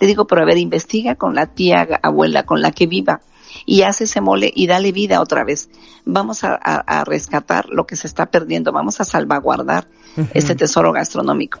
[0.00, 3.20] Le digo, pero a ver, investiga con la tía abuela con la que viva
[3.66, 5.68] y hace ese mole y dale vida otra vez.
[6.04, 9.86] Vamos a, a, a rescatar lo que se está perdiendo, vamos a salvaguardar
[10.16, 10.28] uh -huh.
[10.34, 11.60] este tesoro gastronómico.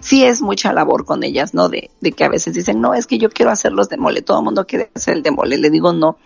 [0.00, 1.68] Sí es mucha labor con ellas, ¿no?
[1.68, 4.38] De, de, que a veces dicen, no, es que yo quiero hacerlos de mole, todo
[4.38, 5.58] el mundo quiere hacer el de mole.
[5.58, 6.18] Le digo, no,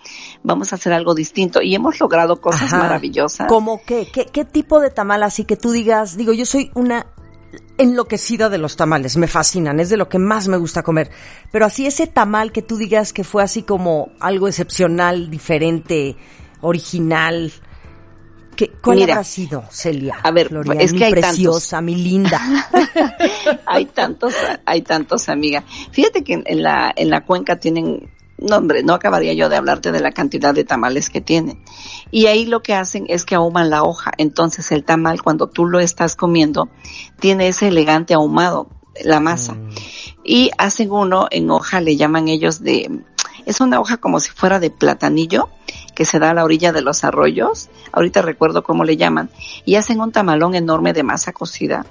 [0.43, 1.63] vamos a hacer algo distinto.
[1.63, 2.79] Y hemos logrado cosas Ajá.
[2.79, 3.49] maravillosas.
[3.49, 4.09] ¿Cómo qué?
[4.13, 4.27] qué?
[4.27, 7.07] ¿Qué tipo de tamal así que tú digas, digo, yo soy una
[7.79, 11.11] enloquecida de los tamales, me fascinan, es de lo que más me gusta comer.
[11.51, 16.17] Pero así ese tamal que tú digas que fue así como algo excepcional, diferente,
[16.61, 17.53] original.
[18.57, 20.17] ¿Qué, ¿Cuál Mira, habrá sido, Celia?
[20.23, 21.95] A ver, Gloria, es que mi hay preciosa, tantos.
[21.95, 22.41] mi linda.
[23.67, 24.35] hay tantos,
[24.65, 25.63] hay tantos, amiga.
[25.93, 29.93] Fíjate que en la, en la cuenca tienen no hombre, no acabaría yo de hablarte
[29.93, 31.63] de la cantidad de tamales que tienen.
[32.11, 34.13] Y ahí lo que hacen es que ahuman la hoja.
[34.17, 36.69] Entonces el tamal, cuando tú lo estás comiendo,
[37.19, 38.69] tiene ese elegante ahumado,
[39.05, 39.55] la masa.
[39.55, 39.71] Mm.
[40.25, 43.03] Y hacen uno en hoja, le llaman ellos de,
[43.45, 45.49] es una hoja como si fuera de platanillo,
[45.95, 47.71] que se da a la orilla de los arroyos.
[47.93, 49.31] Ahorita recuerdo cómo le llaman.
[49.65, 51.87] Y hacen un tamalón enorme de masa cocida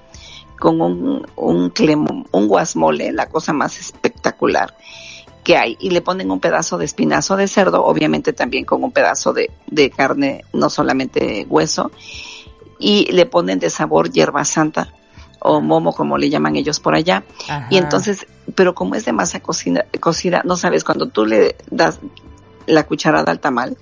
[0.60, 4.74] con un, un clemo, un guasmole, la cosa más espectacular
[5.48, 8.92] que hay y le ponen un pedazo de espinazo de cerdo, obviamente también con un
[8.92, 11.90] pedazo de, de carne, no solamente hueso,
[12.80, 14.94] y le ponen de sabor hierba santa
[15.40, 17.24] o momo como le llaman ellos por allá.
[17.48, 17.68] Ajá.
[17.70, 22.02] Y entonces, pero como es de masa cocida, cocida, no sabes, cuando tú le das
[22.66, 23.78] la cucharada al tamal,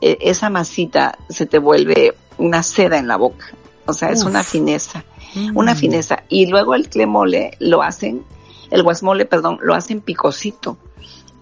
[0.00, 3.46] eh, esa masita se te vuelve una seda en la boca.
[3.86, 4.28] O sea, es Uf.
[4.28, 5.04] una fineza,
[5.34, 5.56] Mm.
[5.56, 6.22] una fineza.
[6.28, 8.22] Y luego el clemole lo hacen,
[8.70, 10.78] el guasmole, perdón, lo hacen picosito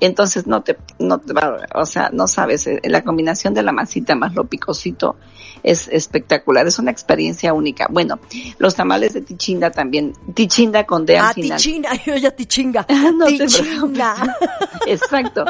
[0.01, 3.73] entonces no te, no te va, o sea, no sabes, eh, la combinación de la
[3.73, 5.17] masita más lo picosito
[5.63, 7.89] es espectacular, es una experiencia única.
[7.91, 8.19] Bueno,
[8.59, 11.59] los tamales de tichinda también, tichinda con D al ah, final.
[11.59, 12.87] tichinga, yo ya tichinga.
[13.15, 14.37] no te tichinga.
[14.87, 15.45] Exacto.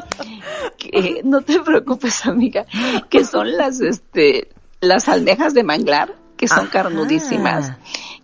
[0.78, 2.66] Que, no te preocupes, amiga,
[3.10, 4.48] que son las, este,
[4.80, 6.70] las almejas de manglar, que son Ajá.
[6.70, 7.72] carnudísimas.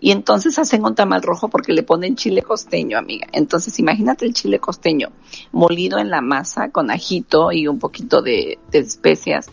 [0.05, 3.29] Y entonces hacen un tamal rojo porque le ponen chile costeño, amiga.
[3.31, 5.11] Entonces imagínate el chile costeño
[5.53, 9.49] molido en la masa con ajito y un poquito de, de, especias.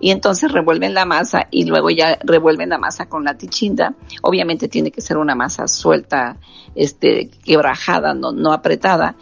[0.00, 3.94] Y entonces revuelven la masa y luego ya revuelven la masa con la tichinda.
[4.20, 6.36] Obviamente tiene que ser una masa suelta,
[6.74, 9.16] este, quebrajada, no, no apretada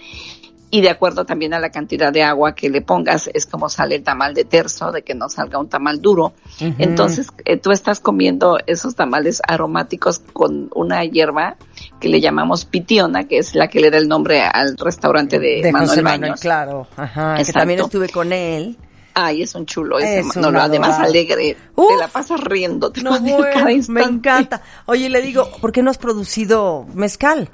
[0.75, 3.97] y de acuerdo también a la cantidad de agua que le pongas, es como sale
[3.97, 6.33] el tamal de terzo, de que no salga un tamal duro.
[6.61, 6.75] Uh -huh.
[6.79, 11.57] Entonces, eh, tú estás comiendo esos tamales aromáticos con una hierba
[12.01, 15.61] que le llamamos pitiona, que es la que le da el nombre al restaurante de,
[15.63, 16.21] de Manuel José Baños.
[16.21, 18.79] Manuel, claro, ajá, que también estuve con él.
[19.13, 21.87] Ay, es un chulo ese Es un además alegre, Uf.
[21.87, 24.63] te la pasas riendo, te No, con él bueno, cada me encanta.
[24.87, 27.51] Oye, le digo, ¿por qué no has producido mezcal?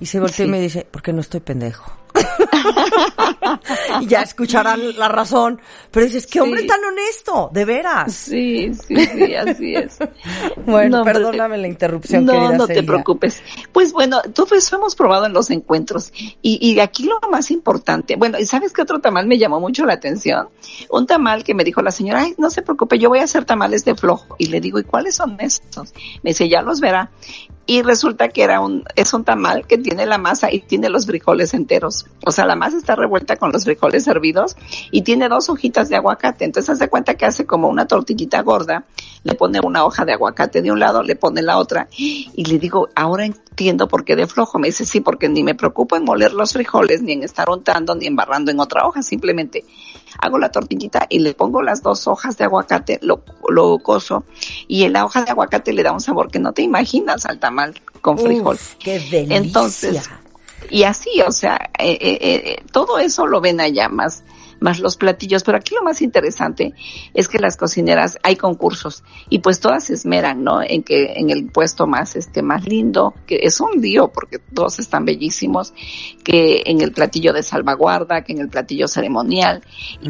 [0.00, 0.42] Y se voltea Sí.
[0.42, 1.92] y me dice, porque no estoy pendejo.
[4.00, 5.60] y ya escucharán la razón.
[5.90, 6.66] Pero dices, qué hombre Sí.
[6.66, 8.12] tan honesto, de veras.
[8.12, 9.98] Sí, sí, sí, así es.
[10.66, 13.42] Bueno, No, perdóname la interrupción, No, querida no te preocupes.
[13.72, 16.12] Pues bueno, todo eso hemos probado en los encuentros.
[16.42, 19.84] Y, y aquí lo más importante, bueno, ¿y sabes qué otro tamal me llamó mucho
[19.86, 20.48] la atención?
[20.90, 23.44] Un tamal que me dijo la señora, ay, no se preocupe, yo voy a hacer
[23.44, 24.34] tamales de flojo.
[24.38, 25.92] Y le digo, ¿y cuáles son estos?
[26.22, 27.10] Me dice, ya los verá.
[27.66, 31.06] Y resulta que era un, es un tamal que tiene la masa y tiene los
[31.06, 32.06] frijoles enteros.
[32.24, 34.56] O sea, la masa está revuelta con los frijoles hervidos
[34.92, 36.44] y tiene dos hojitas de aguacate.
[36.44, 38.84] Entonces hace cuenta que hace como una tortillita gorda,
[39.24, 41.88] le pone una hoja de aguacate de un lado, le pone la otra.
[41.96, 44.60] Y le digo, ahora entiendo por qué de flojo.
[44.60, 47.96] Me dice, sí, porque ni me preocupo en moler los frijoles, ni en estar untando,
[47.96, 49.02] ni embarrando en otra hoja.
[49.02, 49.64] Simplemente
[50.18, 54.24] hago la tortillita y le pongo las dos hojas de aguacate, lo, lo coso,
[54.68, 57.80] y la hoja de aguacate le da un sabor que no te imaginas al tamal
[58.00, 58.56] con frijol.
[58.56, 59.36] Uf, qué delicia.
[59.36, 60.08] Entonces,
[60.70, 64.24] y así, o sea, eh, eh, eh, todo eso lo ven allá más,
[64.60, 65.42] más los platillos.
[65.44, 66.74] Pero aquí lo más interesante
[67.14, 70.62] es que las cocineras, hay concursos y pues todas se esmeran, ¿no?
[70.62, 74.78] En que en el puesto más, este, más lindo, que es un lío porque todos
[74.78, 75.72] están bellísimos,
[76.24, 79.62] que en el platillo de salvaguarda, que en el platillo ceremonial.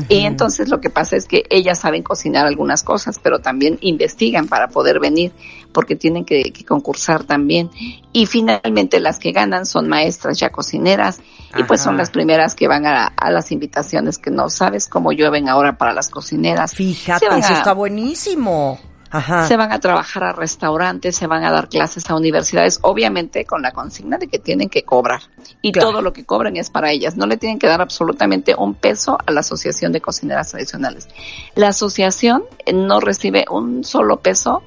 [0.09, 4.49] Y entonces lo que pasa es que ellas saben cocinar algunas cosas, pero también investigan
[4.49, 5.33] para poder venir
[5.77, 7.68] porque tienen que, concursar también.
[8.11, 11.20] Y finalmente las que ganan son maestras ya cocineras
[11.55, 15.51] y pues son las primeras que van a, las invitaciones que no sabes cómo llueven
[15.51, 16.72] ahora para las cocineras.
[16.74, 18.81] Fíjate, eso está buenísimo.
[19.11, 19.47] Ajá.
[19.47, 23.61] Se van a trabajar a restaurantes, se van a dar clases a universidades, obviamente con
[23.61, 25.20] la consigna de que tienen que cobrar.
[25.61, 27.18] Y todo lo que cobran es para ellas.
[27.18, 31.07] No le tienen que dar absolutamente un peso a la Asociación de Cocineras Tradicionales.
[31.55, 34.62] La asociación no recibe un solo peso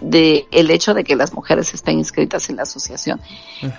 [0.00, 3.20] de el hecho de que las mujeres estén inscritas en la asociación.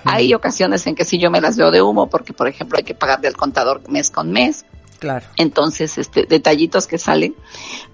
[0.05, 2.83] Hay ocasiones en que sí yo me las veo de humo porque, por ejemplo, hay
[2.83, 4.65] que pagarle al contador mes con mes.
[4.99, 5.27] Claro.
[5.37, 7.35] Entonces, este, detallitos que salen,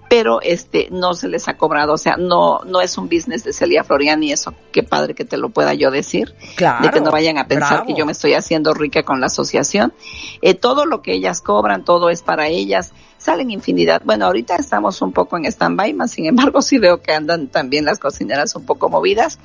[0.08, 3.52] pero este, no se les ha cobrado, o sea, no, no es un business de
[3.52, 6.34] Celia Florian y eso, qué padre que te lo pueda yo decir.
[6.56, 6.82] Claro.
[6.82, 9.92] De que no vayan a pensar que yo me estoy haciendo rica con la asociación.
[10.40, 12.92] Eh, todo lo que ellas cobran, todo es para ellas
[13.24, 14.02] salen infinidad.
[14.04, 17.84] Bueno, ahorita estamos un poco en stand-by, más sin embargo sí veo que andan también
[17.84, 19.38] las cocineras un poco movidas,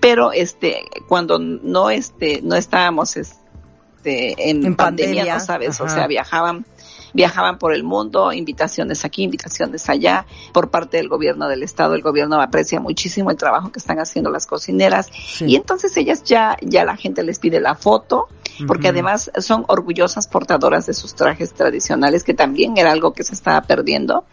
[0.00, 5.80] pero este, cuando no este, no estábamos este, en, pandemia, ¿no sabes?
[5.80, 6.66] O sea, viajaban
[7.12, 11.94] viajaban por el mundo, invitaciones aquí, invitaciones allá, por parte del gobierno del estado.
[11.94, 15.08] El gobierno aprecia muchísimo el trabajo que están haciendo las cocineras.
[15.40, 18.28] Y entonces ellas ya, ya la gente les pide la foto,
[18.66, 23.34] porque además son orgullosas portadoras de sus trajes tradicionales, que también era algo que se
[23.34, 24.24] estaba perdiendo.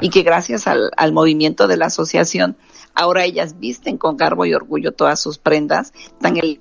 [0.00, 2.56] Y que gracias al, al movimiento de la asociación,
[2.94, 6.60] ahora ellas visten con garbo y orgullo todas sus prendas, tan el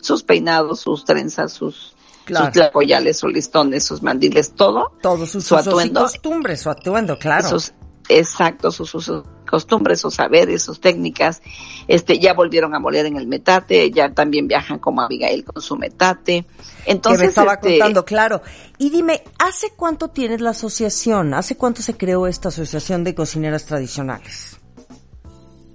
[0.00, 1.94] sus peinados, sus trenzas, sus
[2.28, 4.92] sus tlacoyales, sus listones, sus mandiles, todo.
[5.02, 6.02] Todo, sus su atuendo.
[6.02, 7.48] sus costumbres, su atuendo, claro.
[7.48, 7.72] Sus,
[8.08, 9.10] exacto, sus, sus,
[9.48, 11.42] costumbres, sus saberes, sus técnicas.
[11.88, 15.76] Este, ya volvieron a moler en el metate, ya también viajan como Abigail con su
[15.76, 16.46] metate.
[16.86, 18.42] Entonces, que me estaba este, contando, claro.
[18.78, 21.34] Y dime, ¿hace cuánto tienes la asociación?
[21.34, 24.57] ¿Hace cuánto se creó esta asociación de cocineras tradicionales?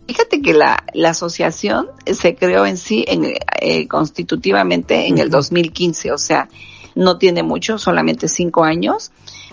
[0.07, 6.11] Fíjate que la, la asociación se creó en sí en, eh, constitutivamente en el 2015,
[6.11, 6.49] o sea,
[6.95, 9.11] no tiene mucho, solamente cinco años,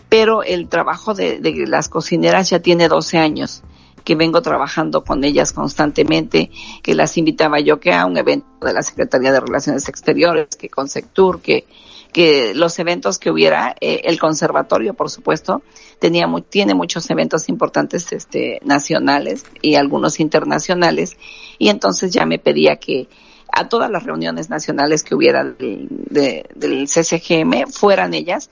[0.08, 3.62] pero el trabajo de, de las cocineras ya tiene 12 años
[4.04, 6.50] que vengo trabajando con ellas constantemente,
[6.82, 10.68] que las invitaba yo que a un evento de la Secretaría de Relaciones Exteriores, que
[10.68, 11.66] con Sectur, que
[12.12, 15.62] que los eventos que hubiera, eh, el conservatorio, por supuesto,
[15.98, 21.16] tenía tiene muchos eventos importantes este, nacionales y algunos internacionales,
[21.58, 23.08] y entonces ya me pedía que
[23.52, 28.50] a todas las reuniones nacionales que hubiera del CCGM fueran ellas,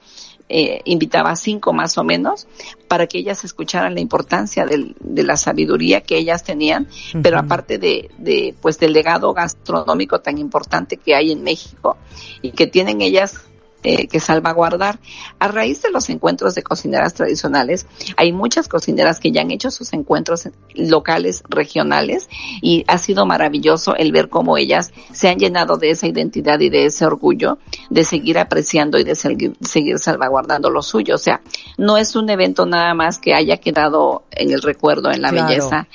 [0.49, 2.47] eh, invitaba a cinco más o menos
[2.89, 6.89] para que ellas escucharan la importancia del, de la sabiduría que ellas tenían,
[7.23, 11.99] pero aparte de, de, pues del legado gastronómico tan importante que hay en México
[12.41, 13.49] y que tienen ellas
[13.85, 14.99] eh, que salvaguardar.
[15.39, 19.71] A raíz de los encuentros de cocineras tradicionales, hay muchas cocineras que ya han hecho
[19.71, 22.29] sus encuentros locales, regionales,
[22.61, 26.71] y ha sido maravilloso el ver cómo ellas se han llenado de esa identidad y
[26.71, 27.59] de ese orgullo
[27.91, 31.15] de seguir apreciando y de seguir, seguir salvaguardando lo suyo.
[31.15, 31.41] O sea,
[31.77, 35.87] no es un evento nada más que haya quedado en el recuerdo, en la belleza,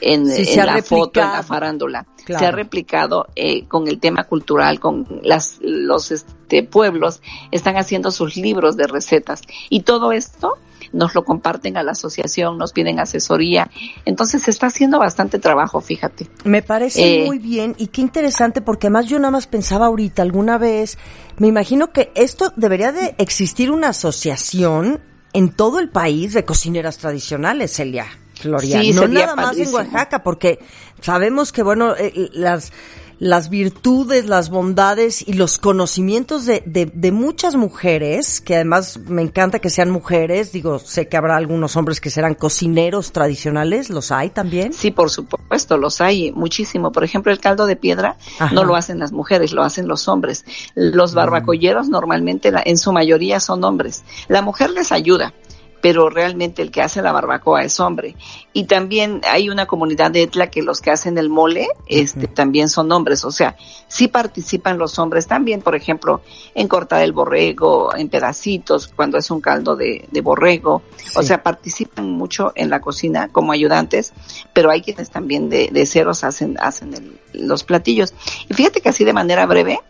[0.00, 2.06] en, la foto, en la farándula.
[2.38, 8.10] Se ha replicado eh, con el tema cultural, con las, los este, pueblos, están haciendo
[8.10, 9.42] sus libros de recetas.
[9.68, 10.58] Y todo esto
[10.92, 13.70] nos lo comparten a la asociación, nos piden asesoría.
[14.04, 16.28] Entonces se está haciendo bastante trabajo, fíjate.
[16.44, 20.22] Me parece eh, muy bien y qué interesante porque además yo nada más pensaba ahorita
[20.22, 20.98] alguna vez,
[21.38, 25.00] me imagino que esto debería de existir una asociación
[25.32, 28.06] en todo el país de cocineras tradicionales, Celia.
[28.40, 28.82] Floria.
[28.94, 30.58] no nada más en Oaxaca, porque
[31.00, 32.72] sabemos que, bueno, eh, las,
[33.20, 39.58] las virtudes, las bondades y los conocimientos de, de, muchas mujeres, que además me encanta
[39.58, 44.30] que sean mujeres, digo, sé que habrá algunos hombres que serán cocineros tradicionales, ¿los hay
[44.30, 44.72] también?
[44.72, 46.92] Sí, por supuesto, los hay muchísimo.
[46.92, 48.16] Por ejemplo, el caldo de piedra
[48.52, 50.46] no lo hacen las mujeres, lo hacen los hombres.
[50.74, 51.16] Los mm.
[51.16, 54.02] barbacolleros normalmente en su mayoría son hombres.
[54.28, 55.34] La mujer les ayuda
[55.80, 58.16] pero realmente el que hace la barbacoa es hombre.
[58.52, 62.68] Y también hay una comunidad de Etla que los que hacen el mole, este, también
[62.68, 63.56] son hombres, o sea,
[63.88, 66.20] sí participan los hombres también, por ejemplo,
[66.54, 70.82] en cortar el borrego en pedacitos, cuando es un caldo de, borrego,
[71.16, 74.12] o sea, participan mucho en la cocina como ayudantes,
[74.52, 78.14] pero hay quienes también de, de ceros hacen, hacen los platillos.
[78.48, 79.80] Y fíjate que así de manera breve,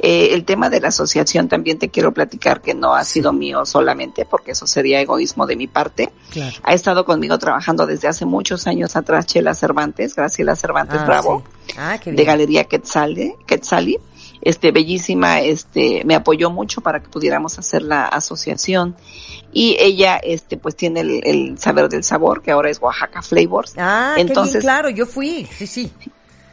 [0.00, 3.64] eh, el tema de la asociación también te quiero platicar que no ha sido mío
[3.66, 6.10] solamente, porque eso sería egoísmo de mi parte.
[6.62, 11.44] Ha estado conmigo trabajando desde hace muchos años atrás Chela Cervantes, Graciela Cervantes Ah, Bravo,
[11.66, 11.74] sí.
[11.78, 12.24] Ah, de.
[12.24, 13.98] Galería Quetzali, Quetzali.
[14.42, 18.96] Este, bellísima, este, me apoyó mucho para que pudiéramos hacer la asociación.
[19.52, 23.74] Y ella, este, pues tiene el, el saber del sabor, que ahora es Oaxaca Flavors.
[23.76, 25.92] Ah, qué bien, Entonces, claro, yo fui, sí, sí.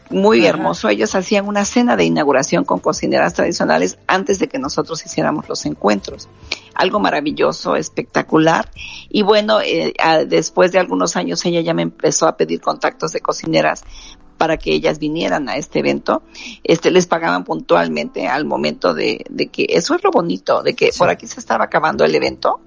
[0.09, 0.49] Muy Ajá.
[0.49, 0.89] hermoso.
[0.89, 5.65] Ellos hacían una cena de inauguración con cocineras tradicionales antes de que nosotros hiciéramos los
[5.65, 6.29] encuentros.
[6.75, 8.69] Algo maravilloso, espectacular.
[9.09, 13.11] Y bueno, eh, a- después de algunos años ella ya me empezó a pedir contactos
[13.11, 13.83] de cocineras
[14.37, 16.21] para que ellas vinieran a este evento.
[16.63, 20.91] Este, les pagaban puntualmente al momento de, de que, eso es lo bonito, de que
[20.91, 20.99] Sí.
[20.99, 22.59] por aquí se estaba acabando el evento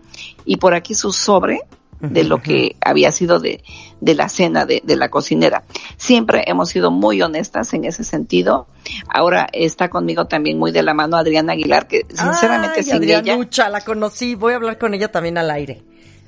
[0.44, 1.60] y por aquí su sobre
[2.00, 3.62] de lo que había sido de,
[4.00, 5.64] de la cena de, de la cocinera.
[5.96, 8.66] Siempre hemos sido muy honestas en ese sentido.
[9.08, 13.22] Ahora está conmigo también muy de la mano Adriana Aguilar, que sinceramente Ay, sin Adriana
[13.24, 15.82] ella Lucha, la conocí, voy a hablar con ella también al aire.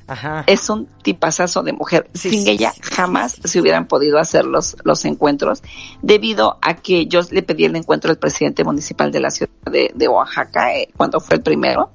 [0.06, 0.44] Ajá.
[0.46, 2.10] es un tipazazo de mujer.
[2.14, 5.62] Sí, Sin sí, ella jamás se hubieran podido hacer los, los encuentros,
[6.02, 9.90] debido a que yo le pedí el encuentro al presidente municipal de la ciudad de,
[9.94, 11.90] de Oaxaca, eh, cuando fue el primero,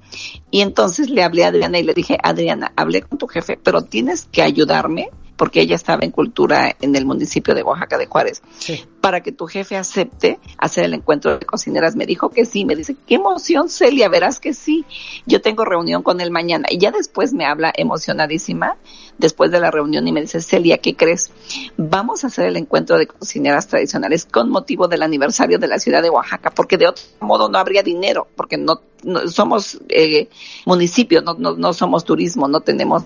[0.51, 3.81] y entonces le hablé a Adriana y le dije, Adriana, hablé con tu jefe, pero
[3.83, 8.41] tienes que ayudarme, porque ella estaba en cultura en el municipio de Oaxaca de Juárez,
[8.59, 8.83] Sí.
[9.01, 11.95] para que tu jefe acepte hacer el encuentro de cocineras.
[11.95, 14.83] Me dijo que sí, me dice, qué emoción Celia, verás que sí.
[15.25, 18.77] Yo tengo reunión con él mañana y ya después me habla emocionadísima
[19.17, 21.31] después de la reunión y me dice, Celia, ¿qué crees?
[21.77, 26.01] Vamos a hacer el encuentro de cocineras tradicionales con motivo del aniversario de la ciudad
[26.01, 30.29] de Oaxaca, porque de otro modo no habría dinero, porque no, no- somos eh,
[30.65, 33.03] municipio, no, no, no somos turismo, no tenemos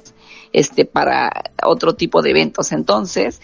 [0.53, 1.31] este para
[1.63, 2.71] otro tipo de eventos.
[2.71, 3.41] Entonces,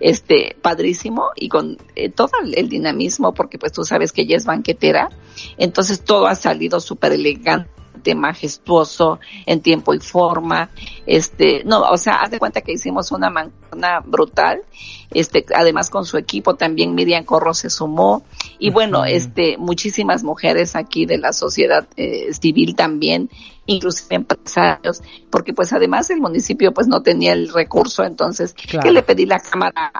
[0.00, 4.44] este, padrísimo y con eh, todo el, dinamismo, porque pues tú sabes que ella es
[4.44, 5.10] banquetera,
[5.58, 7.75] entonces todo ha salido súper elegante
[8.14, 10.70] majestuoso en tiempo y forma.
[11.06, 14.62] Este no o sea haz de cuenta que hicimos una manzana brutal
[15.10, 18.24] este además con su equipo también Miriam Corro se sumó.
[18.58, 23.30] Y bueno este muchísimas mujeres aquí de la sociedad eh, civil también
[23.66, 28.84] inclusive empresarios porque pues además el municipio pues no tenía el recurso entonces Claro.
[28.84, 29.92] que le pedí la cámara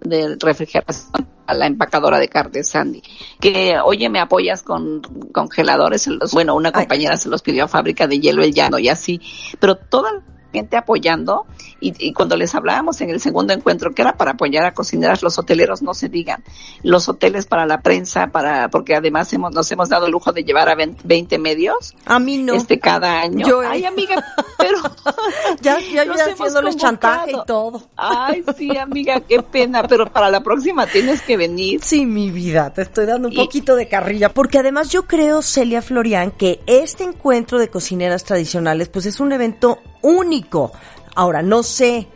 [0.00, 3.02] de refrigeración a la empacadora de carne Sandy
[3.40, 6.82] que oye me apoyas con congeladores bueno una Ay.
[6.82, 9.20] compañera se los pidió a fábrica de hielo el llano y así
[9.58, 10.22] pero toda la
[10.52, 11.46] gente apoyando
[11.80, 15.22] y, y cuando les hablábamos en el segundo encuentro que era para apoyar a cocineras
[15.22, 16.42] los hoteleros no se digan
[16.82, 20.42] los hoteles para la prensa para porque además hemos, nos hemos dado el lujo de
[20.44, 22.54] llevar a 20 20 medios A mí no.
[22.54, 24.24] este cada año Yo- ay amiga
[24.58, 24.78] pero
[25.60, 27.82] ya ya, ya haciéndoles chantaje y todo.
[27.96, 31.80] Ay, sí, amiga, qué pena, pero para la próxima tienes que venir.
[31.82, 35.42] Sí, mi vida, te estoy dando un Y- poquito de carrilla, porque además yo creo,
[35.42, 40.72] Celia Florian, que este encuentro de cocineras tradicionales, pues es un evento único.
[41.18, 42.06] Ahora, no sé,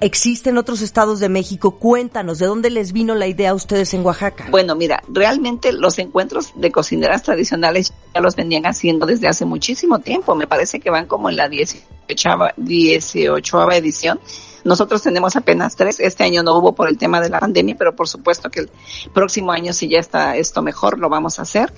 [0.00, 1.78] ¿existen otros estados de México?
[1.78, 4.48] Cuéntanos, ¿de dónde les vino la idea a ustedes en Oaxaca?
[4.50, 10.00] Bueno, mira, realmente los encuentros de cocineras tradicionales ya los venían haciendo desde hace muchísimo
[10.00, 10.34] tiempo.
[10.34, 11.86] Me parece que van como en la 18
[12.56, 14.18] 18 edición.
[14.64, 16.00] Nosotros tenemos apenas tres.
[16.00, 18.70] Este año no hubo por el tema de la pandemia, pero por supuesto que el
[19.12, 21.72] próximo año, si ya está esto mejor, lo vamos a hacer.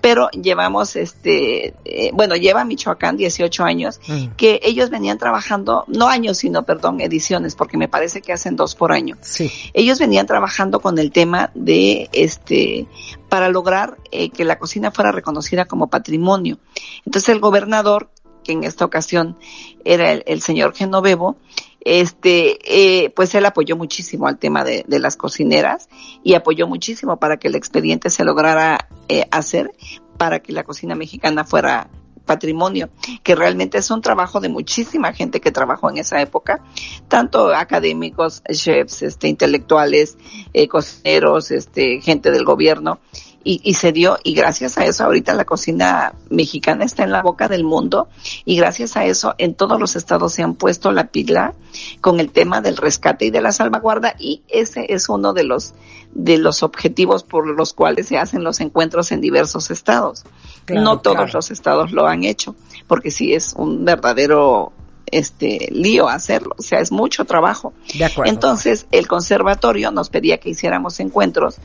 [0.00, 4.28] Pero llevamos, este, eh, bueno, lleva Michoacán 18 años, Mm.
[4.36, 8.74] que ellos venían trabajando, no años, sino, perdón, ediciones, porque me parece que hacen dos
[8.74, 9.50] por año Sí.
[9.74, 12.86] ellos venían trabajando con el tema de este
[13.28, 16.58] para lograr eh, que la cocina fuera reconocida como patrimonio.
[17.04, 18.10] Entonces el gobernador,
[18.42, 19.36] que en esta ocasión
[19.84, 21.36] era el, el señor Genovevo,
[21.80, 22.58] este,
[23.04, 25.88] eh, pues él apoyó muchísimo al tema de, las cocineras
[26.22, 29.72] y apoyó muchísimo para que el expediente se lograra eh, hacer
[30.18, 31.88] para que la cocina mexicana fuera
[32.26, 32.90] patrimonio,
[33.24, 36.62] que realmente es un trabajo de muchísima gente que trabajó en esa época,
[37.08, 40.16] tanto académicos, chefs, este, intelectuales,
[40.52, 43.00] eh, cocineros, este, gente del gobierno,
[43.42, 47.22] y, y se dio, y gracias a eso ahorita la cocina mexicana está en la
[47.22, 48.08] boca del mundo,
[48.44, 51.54] y gracias a eso en todos los estados se han puesto la pila
[52.00, 55.74] con el tema del rescate y de la salvaguarda, y ese es uno de los,
[56.12, 60.24] de los objetivos por los cuales se hacen los encuentros en diversos estados.
[60.66, 61.32] Claro, no todos claro.
[61.32, 62.54] los estados lo han hecho,
[62.86, 64.72] porque sí es un verdadero
[65.12, 67.72] este lío hacerlo, o sea, es mucho trabajo.
[67.94, 68.30] De acuerdo.
[68.32, 71.56] Entonces, el conservatorio nos pedía que hiciéramos encuentros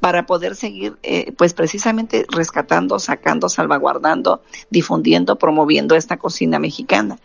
[0.00, 7.18] para poder seguir, eh, pues precisamente rescatando, sacando, salvaguardando, difundiendo, promoviendo esta cocina mexicana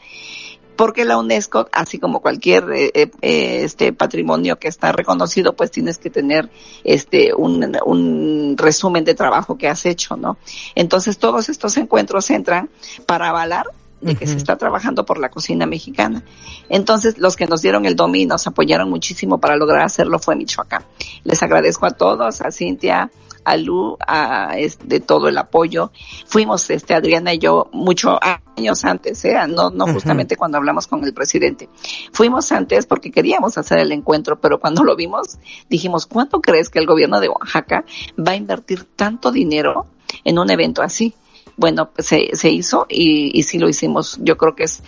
[0.76, 5.72] porque la UNESCO, así como cualquier eh, eh, eh, este patrimonio que está reconocido, pues
[5.72, 6.50] tienes que tener
[6.84, 10.38] este un, un resumen de trabajo que has hecho, ¿no?
[10.76, 12.70] Entonces todos estos encuentros entran
[13.06, 13.68] para avalar
[14.06, 16.24] de que se está trabajando por la cocina mexicana.
[16.70, 20.84] Entonces, los que nos dieron el dominio nos apoyaron muchísimo para lograr hacerlo fue Michoacán.
[21.24, 23.10] Les agradezco a todos, a Cintia,
[23.44, 25.92] a Lu, a este, todo el apoyo.
[26.26, 29.36] Fuimos, este, Adriana y yo, muchos años antes, ¿eh?
[29.48, 31.70] no, no justamente cuando hablamos con el presidente.
[32.12, 35.38] Fuimos antes porque queríamos hacer el encuentro, pero cuando lo vimos,
[35.70, 37.86] dijimos, ¿cuánto crees que el gobierno de Oaxaca
[38.18, 39.88] va a invertir tanto dinero
[40.24, 41.16] en un evento así?
[41.58, 44.18] Bueno, pues se, se hizo y, y sí lo hicimos.
[44.22, 44.84] Yo creo que es,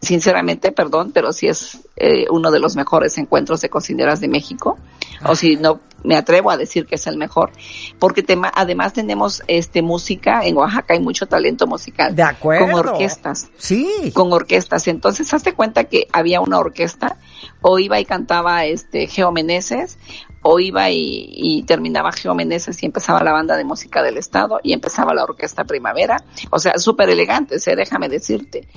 [0.00, 4.78] sinceramente, perdón, pero sí es eh, uno de los mejores encuentros de cocineras de México.
[5.24, 7.50] O si no, me atrevo a decir que es el mejor.
[7.98, 12.14] Porque tema, además tenemos este música, en Oaxaca hay mucho talento musical.
[12.14, 12.66] De acuerdo.
[12.66, 13.48] Con orquestas.
[13.56, 14.12] Sí.
[14.14, 14.86] Con orquestas.
[14.88, 17.16] Entonces, hazte cuenta que había una orquesta,
[17.60, 19.98] o iba y cantaba este Geo Meneses,
[20.42, 24.60] o iba y, y, terminaba Geo Meneses y empezaba la banda de música del estado
[24.62, 27.74] y empezaba la orquesta primavera, o sea, súper elegantes, ¿eh?
[27.76, 28.68] déjame decirte.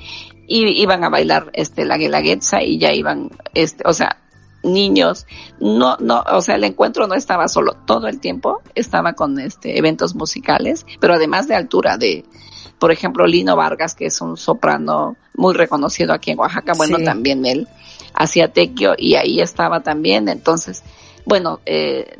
[0.47, 4.20] Y iban a bailar este la guelaguetza y ya iban, este, o sea,
[4.63, 5.25] niños,
[5.59, 9.77] no, no, o sea, el encuentro no estaba solo, todo el tiempo estaba con este
[9.77, 12.25] eventos musicales, pero además de altura de,
[12.79, 17.05] por ejemplo, Lino Vargas, que es un soprano muy reconocido aquí en Oaxaca, bueno, Sí.
[17.05, 17.67] también él
[18.13, 20.83] hacía tequio y ahí estaba también, entonces,
[21.25, 22.17] bueno, eh,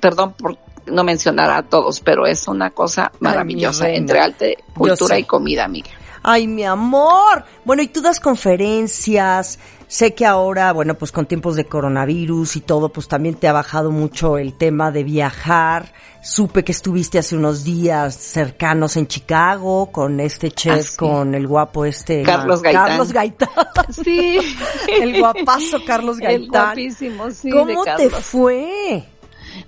[0.00, 0.56] perdón por
[0.86, 5.90] no mencionar a todos, pero es una cosa maravillosa entre arte, cultura y comida, amiga.
[6.28, 7.44] Ay, mi amor.
[7.64, 9.60] Bueno, y tú das conferencias.
[9.86, 13.52] Sé que ahora, bueno, pues con tiempos de coronavirus y todo, pues también te ha
[13.52, 15.92] bajado mucho el tema de viajar.
[16.24, 20.96] Supe que estuviste hace unos días cercanos en Chicago con este chef, Ah, sí.
[20.96, 22.24] con el guapo este.
[22.24, 22.86] Carlos Gaitán.
[22.88, 23.48] Carlos Gaitán.
[24.04, 24.38] Sí.
[25.00, 26.48] el guapazo Carlos El Gaitán.
[26.48, 29.04] guapísimo, sí, de ¿Cómo te fue?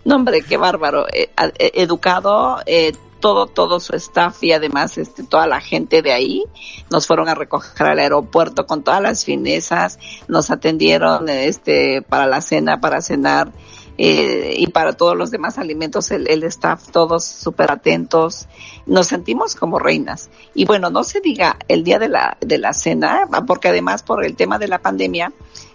[0.05, 1.07] No, hombre, qué bárbaro.
[1.13, 1.31] Eh,
[1.61, 6.45] eh, educado, eh, todo, todo su staff y además este, toda la gente de ahí
[6.91, 9.99] nos fueron a recoger al aeropuerto con todas las finezas,
[10.29, 13.53] nos atendieron este, para la cena, para cenar.
[14.01, 18.47] eh, y para todos los demás alimentos, el, el staff, todos súper atentos,
[18.87, 20.31] nos sentimos como reinas.
[20.55, 24.25] Y bueno, no se diga el día de la, de la cena, porque además por
[24.25, 25.33] el tema de la pandemia,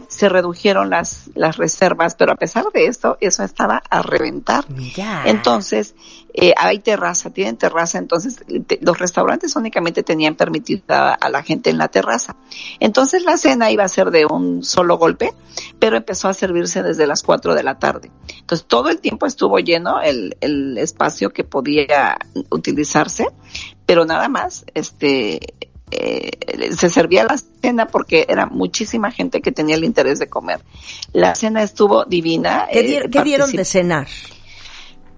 [0.08, 4.70] se redujeron las, las reservas, pero a pesar de esto, eso estaba a reventar.
[4.70, 5.24] Mira.
[5.26, 5.96] Entonces,
[6.34, 11.70] eh, hay terraza, tienen terraza, entonces te- los restaurantes únicamente tenían permitida a la gente
[11.70, 12.36] en la terraza.
[12.80, 15.34] Entonces la cena iba a ser de un solo golpe,
[15.80, 18.12] pero empezó a servirse desde las 4 de la tarde.
[18.40, 22.18] Entonces todo el tiempo estuvo lleno el, el espacio que podía
[22.50, 23.28] utilizarse,
[23.86, 25.40] pero nada más, este,
[25.92, 26.32] eh,
[26.76, 30.62] se servía la cena porque era muchísima gente que tenía el interés de comer.
[31.12, 32.68] La cena estuvo divina.
[32.72, 34.08] ¿Qué, eh, qué dieron de cenar?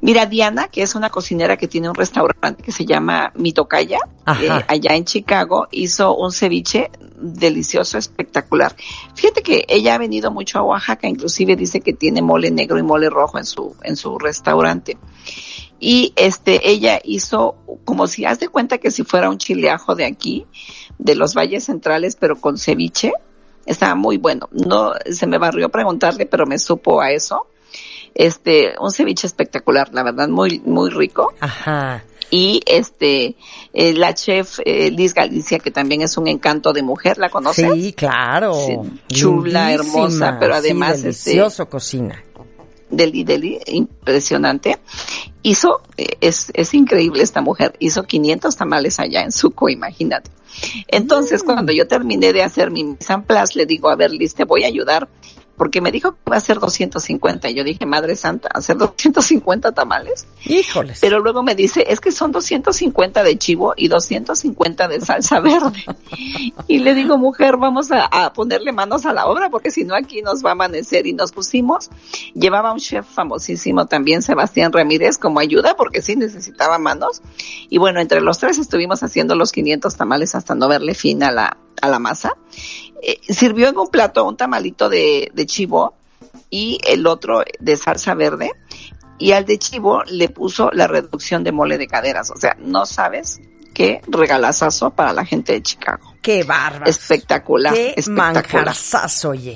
[0.05, 3.97] Mira, Diana, que es una cocinera que tiene un restaurante que se llama Mitocaya,
[4.39, 8.75] eh, allá en Chicago, hizo un ceviche delicioso, espectacular.
[9.15, 12.83] Fíjate que ella ha venido mucho a Oaxaca, inclusive dice que tiene mole negro y
[12.83, 14.95] mole rojo en su, en su restaurante.
[15.79, 20.05] Y este, ella hizo como si haz de cuenta que si fuera un chileajo de
[20.05, 20.45] aquí,
[20.99, 23.11] de los valles centrales, pero con ceviche.
[23.65, 24.49] Estaba muy bueno.
[24.51, 27.47] No, se me barrió preguntarle, pero me supo a eso
[28.15, 31.33] este, un ceviche espectacular, la verdad, muy, muy rico.
[31.39, 32.03] Ajá.
[32.31, 33.35] Y este,
[33.73, 37.71] eh, la chef eh, Liz Galicia, que también es un encanto de mujer, ¿la conoces?
[37.71, 38.53] Sí, claro.
[38.55, 38.75] Sí,
[39.09, 42.23] chula, hermosa, pero además, Sí, este, delicioso cocina.
[42.89, 44.79] Deli Deli, impresionante.
[45.43, 50.31] Hizo, eh, es, es increíble esta mujer, hizo 500 tamales allá en Suco, imagínate.
[50.87, 51.45] Entonces, Mm.
[51.45, 54.45] cuando yo terminé de hacer mi mise en place, le digo, a ver, Liz, te
[54.45, 55.07] voy a ayudar,
[55.57, 57.49] porque me dijo que va a ser 250.
[57.49, 60.27] Y yo dije, Madre Santa, ¿hacer 250 tamales?
[60.45, 60.99] Híjoles.
[61.01, 65.83] Pero luego me dice, es que son 250 de chivo y 250 de salsa verde.
[66.67, 69.95] Y le digo, mujer, vamos a, a ponerle manos a la obra porque si no
[69.95, 71.05] aquí nos va a amanecer.
[71.05, 71.89] Y nos pusimos,
[72.33, 77.21] llevaba un chef famosísimo también, Sebastián Ramírez, como ayuda porque sí necesitaba manos.
[77.69, 81.31] Y bueno, entre los tres estuvimos haciendo los 500 tamales hasta no verle fin a
[81.31, 82.35] la, a la masa.
[83.07, 85.93] Eh, sirvió en un plato un tamalito de, de chivo
[86.49, 88.51] y el otro de salsa verde
[89.19, 92.31] y al de chivo le puso la reducción de mole de caderas.
[92.31, 93.39] O sea, no sabes
[93.75, 96.15] qué regalazazo para la gente de Chicago.
[96.21, 96.89] Qué bárbaro.
[96.89, 98.43] Espectacular, Qué espectacular.
[98.43, 99.55] manjarzazo, oye.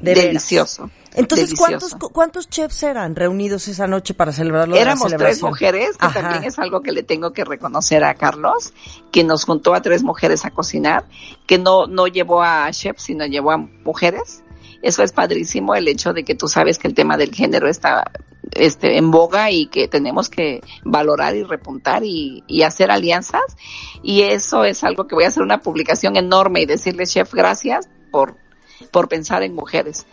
[0.00, 0.14] De.
[0.14, 0.90] Delicioso.
[1.18, 1.54] Entonces.
[1.58, 4.76] ¿cuántos, ¿cuántos chefs eran reunidos esa noche para celebrarlo?
[4.76, 6.20] la Éramos tres mujeres, que Ajá.
[6.20, 8.72] también es algo que le tengo que reconocer a Carlos,
[9.10, 11.04] que nos juntó a tres mujeres a cocinar,
[11.46, 14.42] que no, no llevó a chefs, sino llevó a mujeres.
[14.80, 18.12] Eso es padrísimo, el hecho de que tú sabes que el tema del género está
[18.52, 23.56] este, en boga y que tenemos que valorar y repuntar y, y hacer alianzas.
[24.02, 27.88] Y eso es algo que voy a hacer una publicación enorme y decirle, chef, gracias
[28.12, 28.36] por,
[28.92, 30.06] por pensar en mujeres.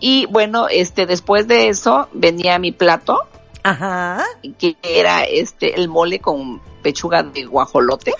[0.00, 3.20] Y bueno, este, después de eso venía mi plato,
[3.62, 4.22] Ajá.
[4.58, 8.14] que era este el mole con pechuga de guajolote.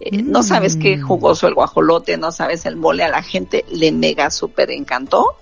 [0.00, 0.44] Eh, No Mm.
[0.44, 4.70] sabes qué jugoso el guajolote, no sabes el mole, a la gente le mega súper
[4.70, 5.36] encantó.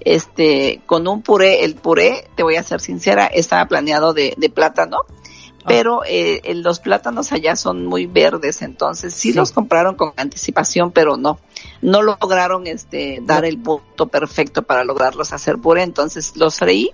[0.00, 4.50] Este, con un puré, el puré, te voy a ser sincera, estaba planeado de, de
[4.50, 4.98] plátano,
[5.66, 9.36] pero eh, eh, los plátanos allá son muy verdes, entonces sí, Sí.
[9.36, 11.40] los compraron con anticipación, pero no,
[11.82, 16.90] no lograron este dar el punto perfecto para lograrlos hacer puré, entonces los freí,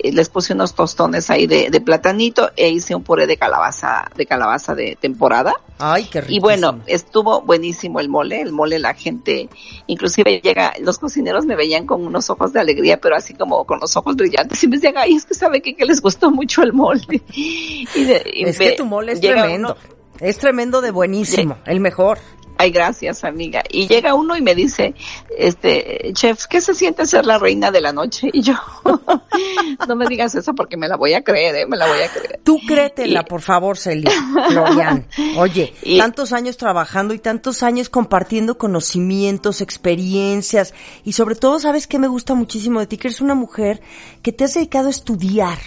[0.00, 4.10] eh, les puse unos tostones ahí de, de platanito e hice un puré de calabaza,
[4.16, 5.54] de calabaza de temporada.
[5.78, 6.32] Ay, qué rico.
[6.32, 9.48] Y bueno, estuvo buenísimo el mole, el mole la gente,
[9.86, 13.78] inclusive llega, los cocineros me veían con unos ojos de alegría, pero así como con
[13.80, 16.62] los ojos brillantes y me decían, ay, es que sabe que, que les gustó mucho
[16.62, 17.22] el mole.
[17.36, 19.76] Y de- y es que tu mole es tremendo.
[19.80, 22.18] uno- Es tremendo de buenísimo, el mejor.
[22.56, 23.62] Ay, gracias, amiga.
[23.68, 24.94] Y llega uno y me dice,
[25.36, 28.30] este, chef, ¿qué se siente ser la reina de la noche?
[28.32, 28.54] Y yo,
[29.88, 31.66] no me digas eso porque me la voy a creer, ¿eh?
[31.66, 32.40] Me la voy a creer.
[32.44, 34.12] Tú créetela, Y- por favor, Celia,
[34.48, 35.06] Florian.
[35.36, 40.74] Oye, Y- tantos años trabajando y tantos años compartiendo conocimientos, experiencias
[41.04, 42.96] y sobre todo, ¿sabes qué me gusta muchísimo de ti?
[42.98, 43.80] Que eres una mujer
[44.22, 45.58] que te has dedicado a estudiar.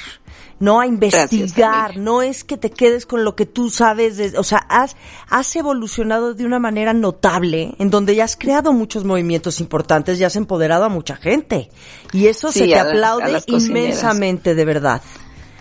[0.59, 4.43] No a investigar, no es que te quedes con lo que tú sabes, de- o
[4.43, 4.95] sea, has,
[5.29, 10.23] has evolucionado de una manera notable, en donde ya has creado muchos movimientos importantes y
[10.23, 11.69] has empoderado a mucha gente.
[12.11, 15.01] Y eso Sí, se te la- aplaude inmensamente, de verdad.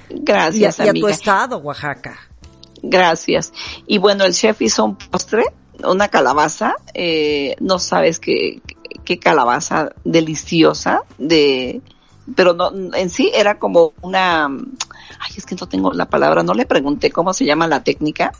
[0.08, 2.18] Y a, Gracias, y a tu estado, Oaxaca.
[2.82, 3.52] Gracias.
[3.86, 5.44] Y bueno, el chef hizo un postre,
[5.84, 8.60] una calabaza, eh, no sabes qué,
[9.04, 11.80] qué calabaza deliciosa, de,
[12.34, 14.48] pero no, en sí era como una,
[15.20, 18.32] ay, es que no tengo la palabra, no le pregunté cómo se llama la técnica,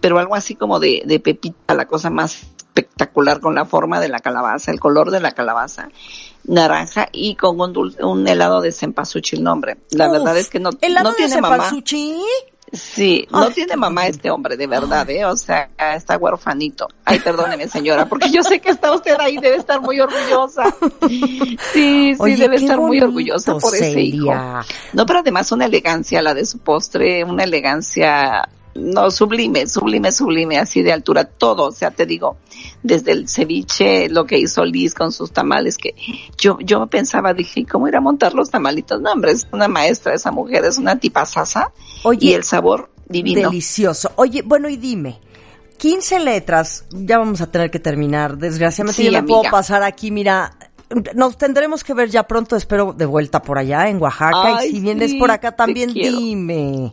[0.00, 4.08] pero algo así como de, de pepita, la cosa más espectacular con la forma de
[4.08, 5.88] la calabaza, el color de la calabaza,
[6.44, 9.78] naranja y con un, dul- un helado de cempasúchil, nombre.
[9.90, 11.56] La Uf, verdad es que no, ¿Helado no de tiene mamá.
[12.72, 15.24] Sí, no Ay, tiene mamá este hombre, de verdad, ¿eh?
[15.24, 16.88] O sea, está huerfanito.
[17.04, 20.64] Ay, perdóneme, señora, porque yo sé que está usted ahí, debe estar muy orgullosa.
[21.06, 24.32] Sí, sí, Oye, debe estar muy orgullosa por ese hijo.
[24.92, 28.48] No, pero además una elegancia, la de su postre, una elegancia,
[28.78, 32.36] no, sublime, sublime, sublime, así de altura, todo, o sea, te digo,
[32.82, 35.94] desde el ceviche, lo que hizo Liz con sus tamales, que
[36.38, 39.00] yo, yo pensaba, dije, ¿cómo ir a montar los tamalitos?
[39.00, 41.72] No, hombre, es una maestra esa mujer, es una tipasasa,
[42.04, 43.50] Oye, y el sabor divino.
[43.50, 44.12] Delicioso.
[44.16, 45.20] Oye, bueno, y dime.
[45.78, 48.38] 15 letras, ya vamos a tener que terminar.
[48.38, 49.40] Desgraciadamente Sí, yo no amiga.
[49.40, 50.56] puedo pasar aquí, mira.
[51.14, 54.58] Nos tendremos que ver ya pronto, espero, de vuelta por allá en Oaxaca.
[54.58, 56.92] Ay, y si vienes sí, por acá también, dime.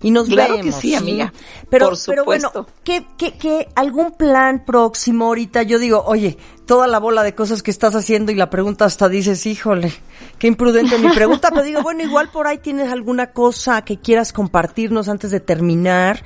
[0.00, 0.80] Y nos Claro que vemos.
[0.80, 1.32] sí, amiga.
[1.68, 2.50] Pero, Por pero bueno.
[2.84, 5.62] ¿qué, qué, qué, algún plan próximo ahorita?
[5.62, 9.10] Yo digo, oye, toda la bola de cosas que estás haciendo y la pregunta hasta
[9.10, 9.92] dices, híjole,
[10.38, 11.50] qué imprudente mi pregunta.
[11.50, 16.22] Pero digo, bueno, igual por ahí tienes alguna cosa que quieras compartirnos antes de terminar.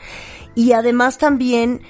[0.55, 1.83] Y además también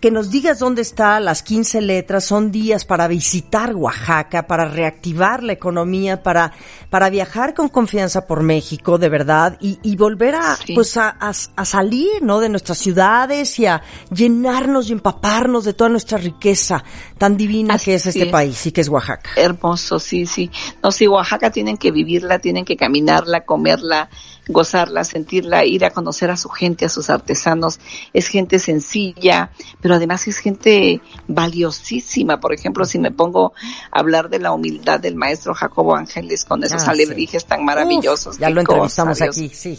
[0.00, 5.42] que nos digas dónde está las 15 letras, son días para visitar Oaxaca, para reactivar
[5.42, 6.52] la economía, para,
[6.90, 10.74] para viajar con confianza por México, de verdad, y, y volver a, Sí.
[10.74, 12.38] pues a, a- a salir, ¿no?
[12.40, 13.82] De nuestras ciudades y a
[14.14, 16.84] llenarnos y empaparnos de toda nuestra riqueza
[17.18, 18.28] tan divina Así que es este es.
[18.28, 19.30] país y que es Oaxaca.
[19.36, 20.50] Hermoso, sí, sí.
[20.82, 24.08] No, sí, Oaxaca tienen que vivirla, tienen que caminarla, comerla,
[24.52, 27.78] gozarla, sentirla, ir a conocer a su gente, a sus artesanos.
[28.12, 32.40] Es gente sencilla, pero además es gente valiosísima.
[32.40, 33.52] Por ejemplo, si me pongo
[33.90, 36.90] a hablar de la humildad del maestro Jacobo Ángeles con esos Ah, sí.
[36.90, 38.34] alebrijes tan maravillosos.
[38.34, 39.78] Uf, ya lo entrevistamos cosa, aquí, sí.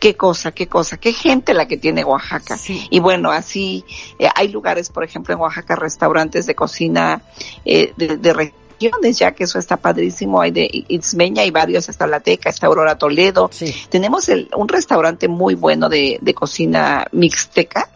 [0.00, 2.56] qué cosa, qué cosa, qué gente la que tiene Oaxaca.
[2.56, 2.86] Sí.
[2.90, 3.84] Y bueno, así
[4.18, 7.22] eh, hay lugares, por ejemplo, en Oaxaca, restaurantes de cocina
[7.64, 8.32] eh, de, de
[8.78, 10.40] ya que eso está padrísimo.
[10.40, 13.48] Hay de Itzmeña, hay varios, está La Teca, está Aurora Toledo.
[13.52, 13.74] Sí.
[13.88, 17.88] Tenemos el, un restaurante muy bueno de, de cocina mixteca.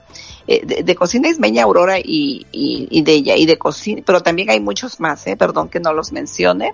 [0.49, 4.23] Eh, de, de cocina ismeña Aurora y, y, y de ella, y de cocina, pero
[4.23, 6.73] también hay muchos más, eh, perdón que no los mencione.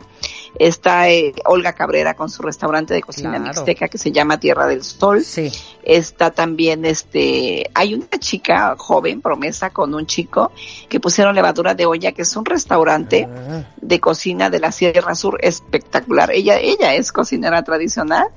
[0.59, 3.45] Está eh, Olga Cabrera con su restaurante de cocina Claro.
[3.47, 5.25] mixteca que se llama Tierra del Sol.
[5.25, 5.51] Sí.
[5.83, 10.53] Está también, este, hay una chica joven, promesa, con un chico
[10.89, 15.15] que pusieron levadura de olla, que es un restaurante Ah, de cocina de la Sierra
[15.17, 16.31] Sur espectacular.
[16.31, 18.29] Ella, ella es cocinera tradicional,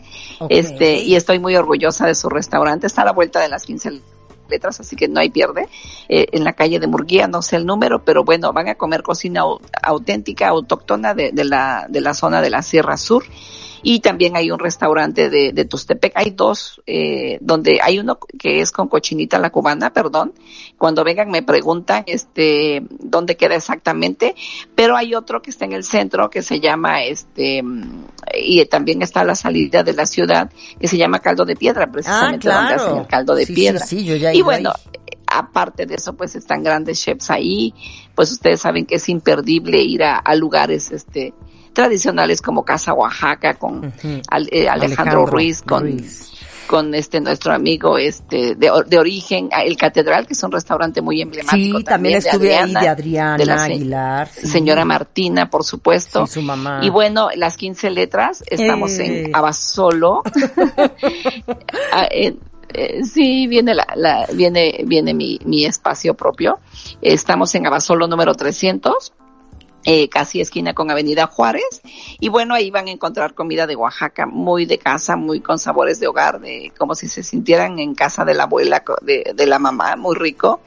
[0.50, 2.88] este, y estoy muy orgullosa de su restaurante.
[2.88, 4.02] Está a la vuelta de las 15
[4.50, 5.68] letras, así que no hay pierde.
[6.10, 9.04] Eh, en la calle de Murguía, no sé el número, pero bueno, van a comer
[9.04, 13.24] cocina au- auténtica, autóctona de, de la, de la zona de la Sierra Sur.
[13.84, 16.14] Y también hay un restaurante de, de Tustepec.
[16.16, 20.34] Hay dos, eh, donde hay uno que es con cochinita la cubana, perdón.
[20.78, 24.36] Cuando vengan me preguntan, este, dónde queda exactamente.
[24.76, 27.64] Pero hay otro que está en el centro que se llama, este,
[28.38, 31.86] y también está a la salida de la ciudad, que se llama Caldo de Piedra,
[31.86, 32.84] Ah, precisamente donde claro.
[32.84, 33.86] hacen el caldo de Sí, piedra.
[33.86, 35.00] Sí, sí, yo ya Y bueno, ahí.
[35.28, 37.74] aparte de eso, pues están grandes chefs ahí,
[38.16, 41.34] pues ustedes saben que es imperdible ir a, a lugares este
[41.78, 43.94] tradicionales como Casa Oaxaca con
[44.32, 46.32] al- eh, Alejandro, Ruiz, con, Ruiz.
[46.66, 51.02] con este nuestro amigo este de, de origen, ah, el Catedral, que es un restaurante
[51.04, 51.78] muy emblemático.
[51.78, 54.28] Sí, también de estuve ahí Adriana, de Adriana de la se- Aguilar.
[54.30, 54.48] sí.
[54.48, 56.26] Señora Martina, por supuesto.
[56.26, 56.80] Sí, su mamá.
[56.82, 59.26] Y bueno, las 15 letras, estamos Eh.
[59.26, 60.24] en Abasolo.
[61.94, 62.40] Ah, en-
[62.74, 66.60] eh, sí, viene la, la- viene, viene mi, mi espacio propio.
[67.02, 69.14] Estamos en Abasolo número 300.
[69.90, 71.82] Eh, casi esquina con Avenida Juárez.
[72.20, 76.02] Y bueno, ahí van a encontrar comida de Oaxaca, muy de casa, muy con sabores
[76.02, 79.60] de hogar, de como si se sintieran en casa de la abuela, de, de la
[79.60, 80.60] mamá, muy rico.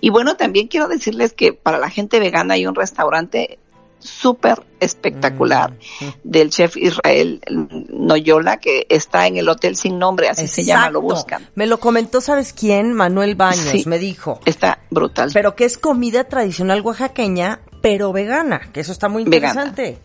[0.00, 3.60] Y bueno, también quiero decirles que para la gente vegana hay un restaurante
[4.00, 5.70] súper espectacular
[6.00, 6.04] Mm.
[6.24, 7.40] del chef Israel
[7.88, 11.48] Noyola que está en el hotel sin nombre, así se llama, lo buscan.
[11.54, 12.92] Me lo comentó, ¿sabes quién?
[12.92, 13.84] Manuel Baños, Sí.
[13.86, 14.40] me dijo.
[14.44, 15.30] Está brutal.
[15.32, 19.66] Pero que es comida tradicional oaxaqueña, pero vegana, que eso está muy Vegana.
[19.66, 19.98] interesante.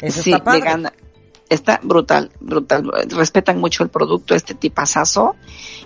[0.00, 0.60] Eso sí, está padre.
[0.60, 0.92] vegana.
[1.48, 2.88] Está brutal, brutal.
[3.08, 5.34] Respetan mucho el producto, este tipazazo.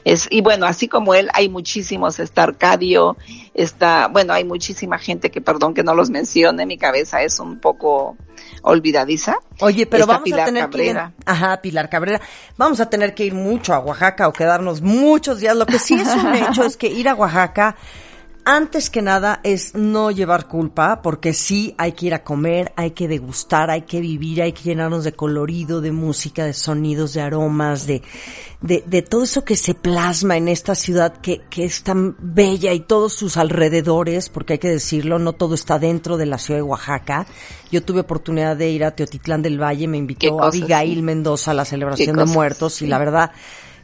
[0.04, 2.18] Es, y bueno, así como él, hay muchísimos.
[2.18, 3.16] Está Arcadio,
[3.54, 7.58] está, bueno, hay muchísima gente que, perdón que no los mencione, mi cabeza es un
[7.58, 8.18] poco
[8.62, 9.36] olvidadiza.
[9.60, 11.12] Oye, pero Está vamos a tener Cabrera.
[11.16, 11.24] que ir.
[11.26, 12.20] Ajá, Pilar Cabrera.
[12.58, 15.56] Vamos a tener que ir mucho a Oaxaca o quedarnos muchos días.
[15.56, 17.76] Lo que sí es un hecho es que ir a Oaxaca,
[18.44, 22.92] antes que nada, es no llevar culpa, porque sí hay que ir a comer, hay
[22.92, 27.20] que degustar, hay que vivir, hay que llenarnos de colorido, de música, de sonidos, de
[27.20, 28.02] aromas, de,
[28.60, 32.72] de, de todo eso que se plasma en esta ciudad que, que es tan bella
[32.72, 36.58] y todos sus alrededores, porque hay que decirlo, no todo está dentro de la ciudad
[36.58, 37.26] de Oaxaca.
[37.70, 41.02] Yo tuve oportunidad de ir a Teotitlán del Valle, me invitó cosas, Abigail sí.
[41.02, 43.32] Mendoza a la celebración de muertos y la verdad,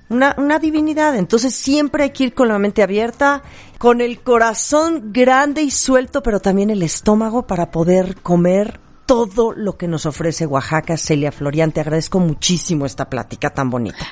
[0.09, 1.16] una, una divinidad.
[1.16, 3.42] Entonces siempre hay que ir con la mente abierta,
[3.78, 9.76] con el corazón grande y suelto, pero también el estómago para poder comer todo lo
[9.76, 10.96] que nos ofrece Oaxaca.
[10.96, 14.07] Celia Florian, te agradezco muchísimo esta plática tan bonita.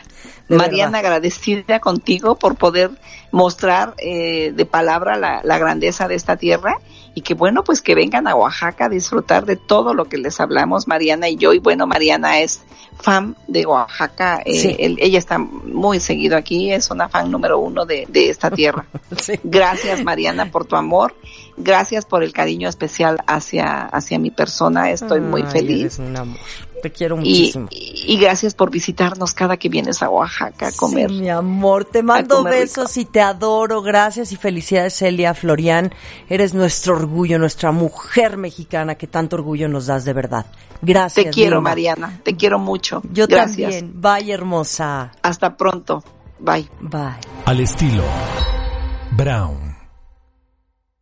[0.49, 1.12] Mariana, verdad.
[1.12, 2.90] agradecida contigo por poder
[3.32, 6.78] mostrar eh, de palabra la, la grandeza de esta tierra
[7.15, 10.41] y que bueno, pues que vengan a Oaxaca a disfrutar de todo lo que les
[10.41, 11.53] hablamos, Mariana y yo.
[11.53, 12.61] Y bueno, Mariana es
[13.01, 14.77] fan de Oaxaca, eh, Sí.
[14.79, 18.87] él- ella está muy seguido aquí, es una fan número uno de, de esta tierra.
[19.21, 19.39] Sí.
[19.45, 21.15] Gracias, Mariana, por tu amor.
[21.57, 24.91] Gracias por el cariño especial hacia, hacia mi persona.
[24.91, 25.99] Estoy muy feliz.
[26.01, 26.39] un amor.
[26.85, 27.68] Te quiero muchísimo.
[27.70, 31.09] y- y gracias por visitarnos cada que vienes a Oaxaca a comer.
[31.09, 33.80] Sí, mi amor, te mando besos y te adoro.
[33.80, 35.95] Gracias y felicidades, Celia Florian.
[36.28, 40.45] Eres nuestro orgullo, nuestra mujer mexicana que tanto orgullo nos das de verdad.
[40.82, 41.24] Gracias.
[41.24, 41.62] Te quiero.
[41.62, 42.20] Mariana.
[42.22, 43.01] Te quiero mucho.
[43.11, 43.80] Yo Gracias.
[43.80, 44.01] también.
[44.03, 45.12] Bye, hermosa.
[45.22, 46.05] Hasta pronto.
[46.39, 46.68] Bye.
[46.82, 47.16] Bye.
[47.47, 48.03] Al estilo
[49.16, 49.64] Brown.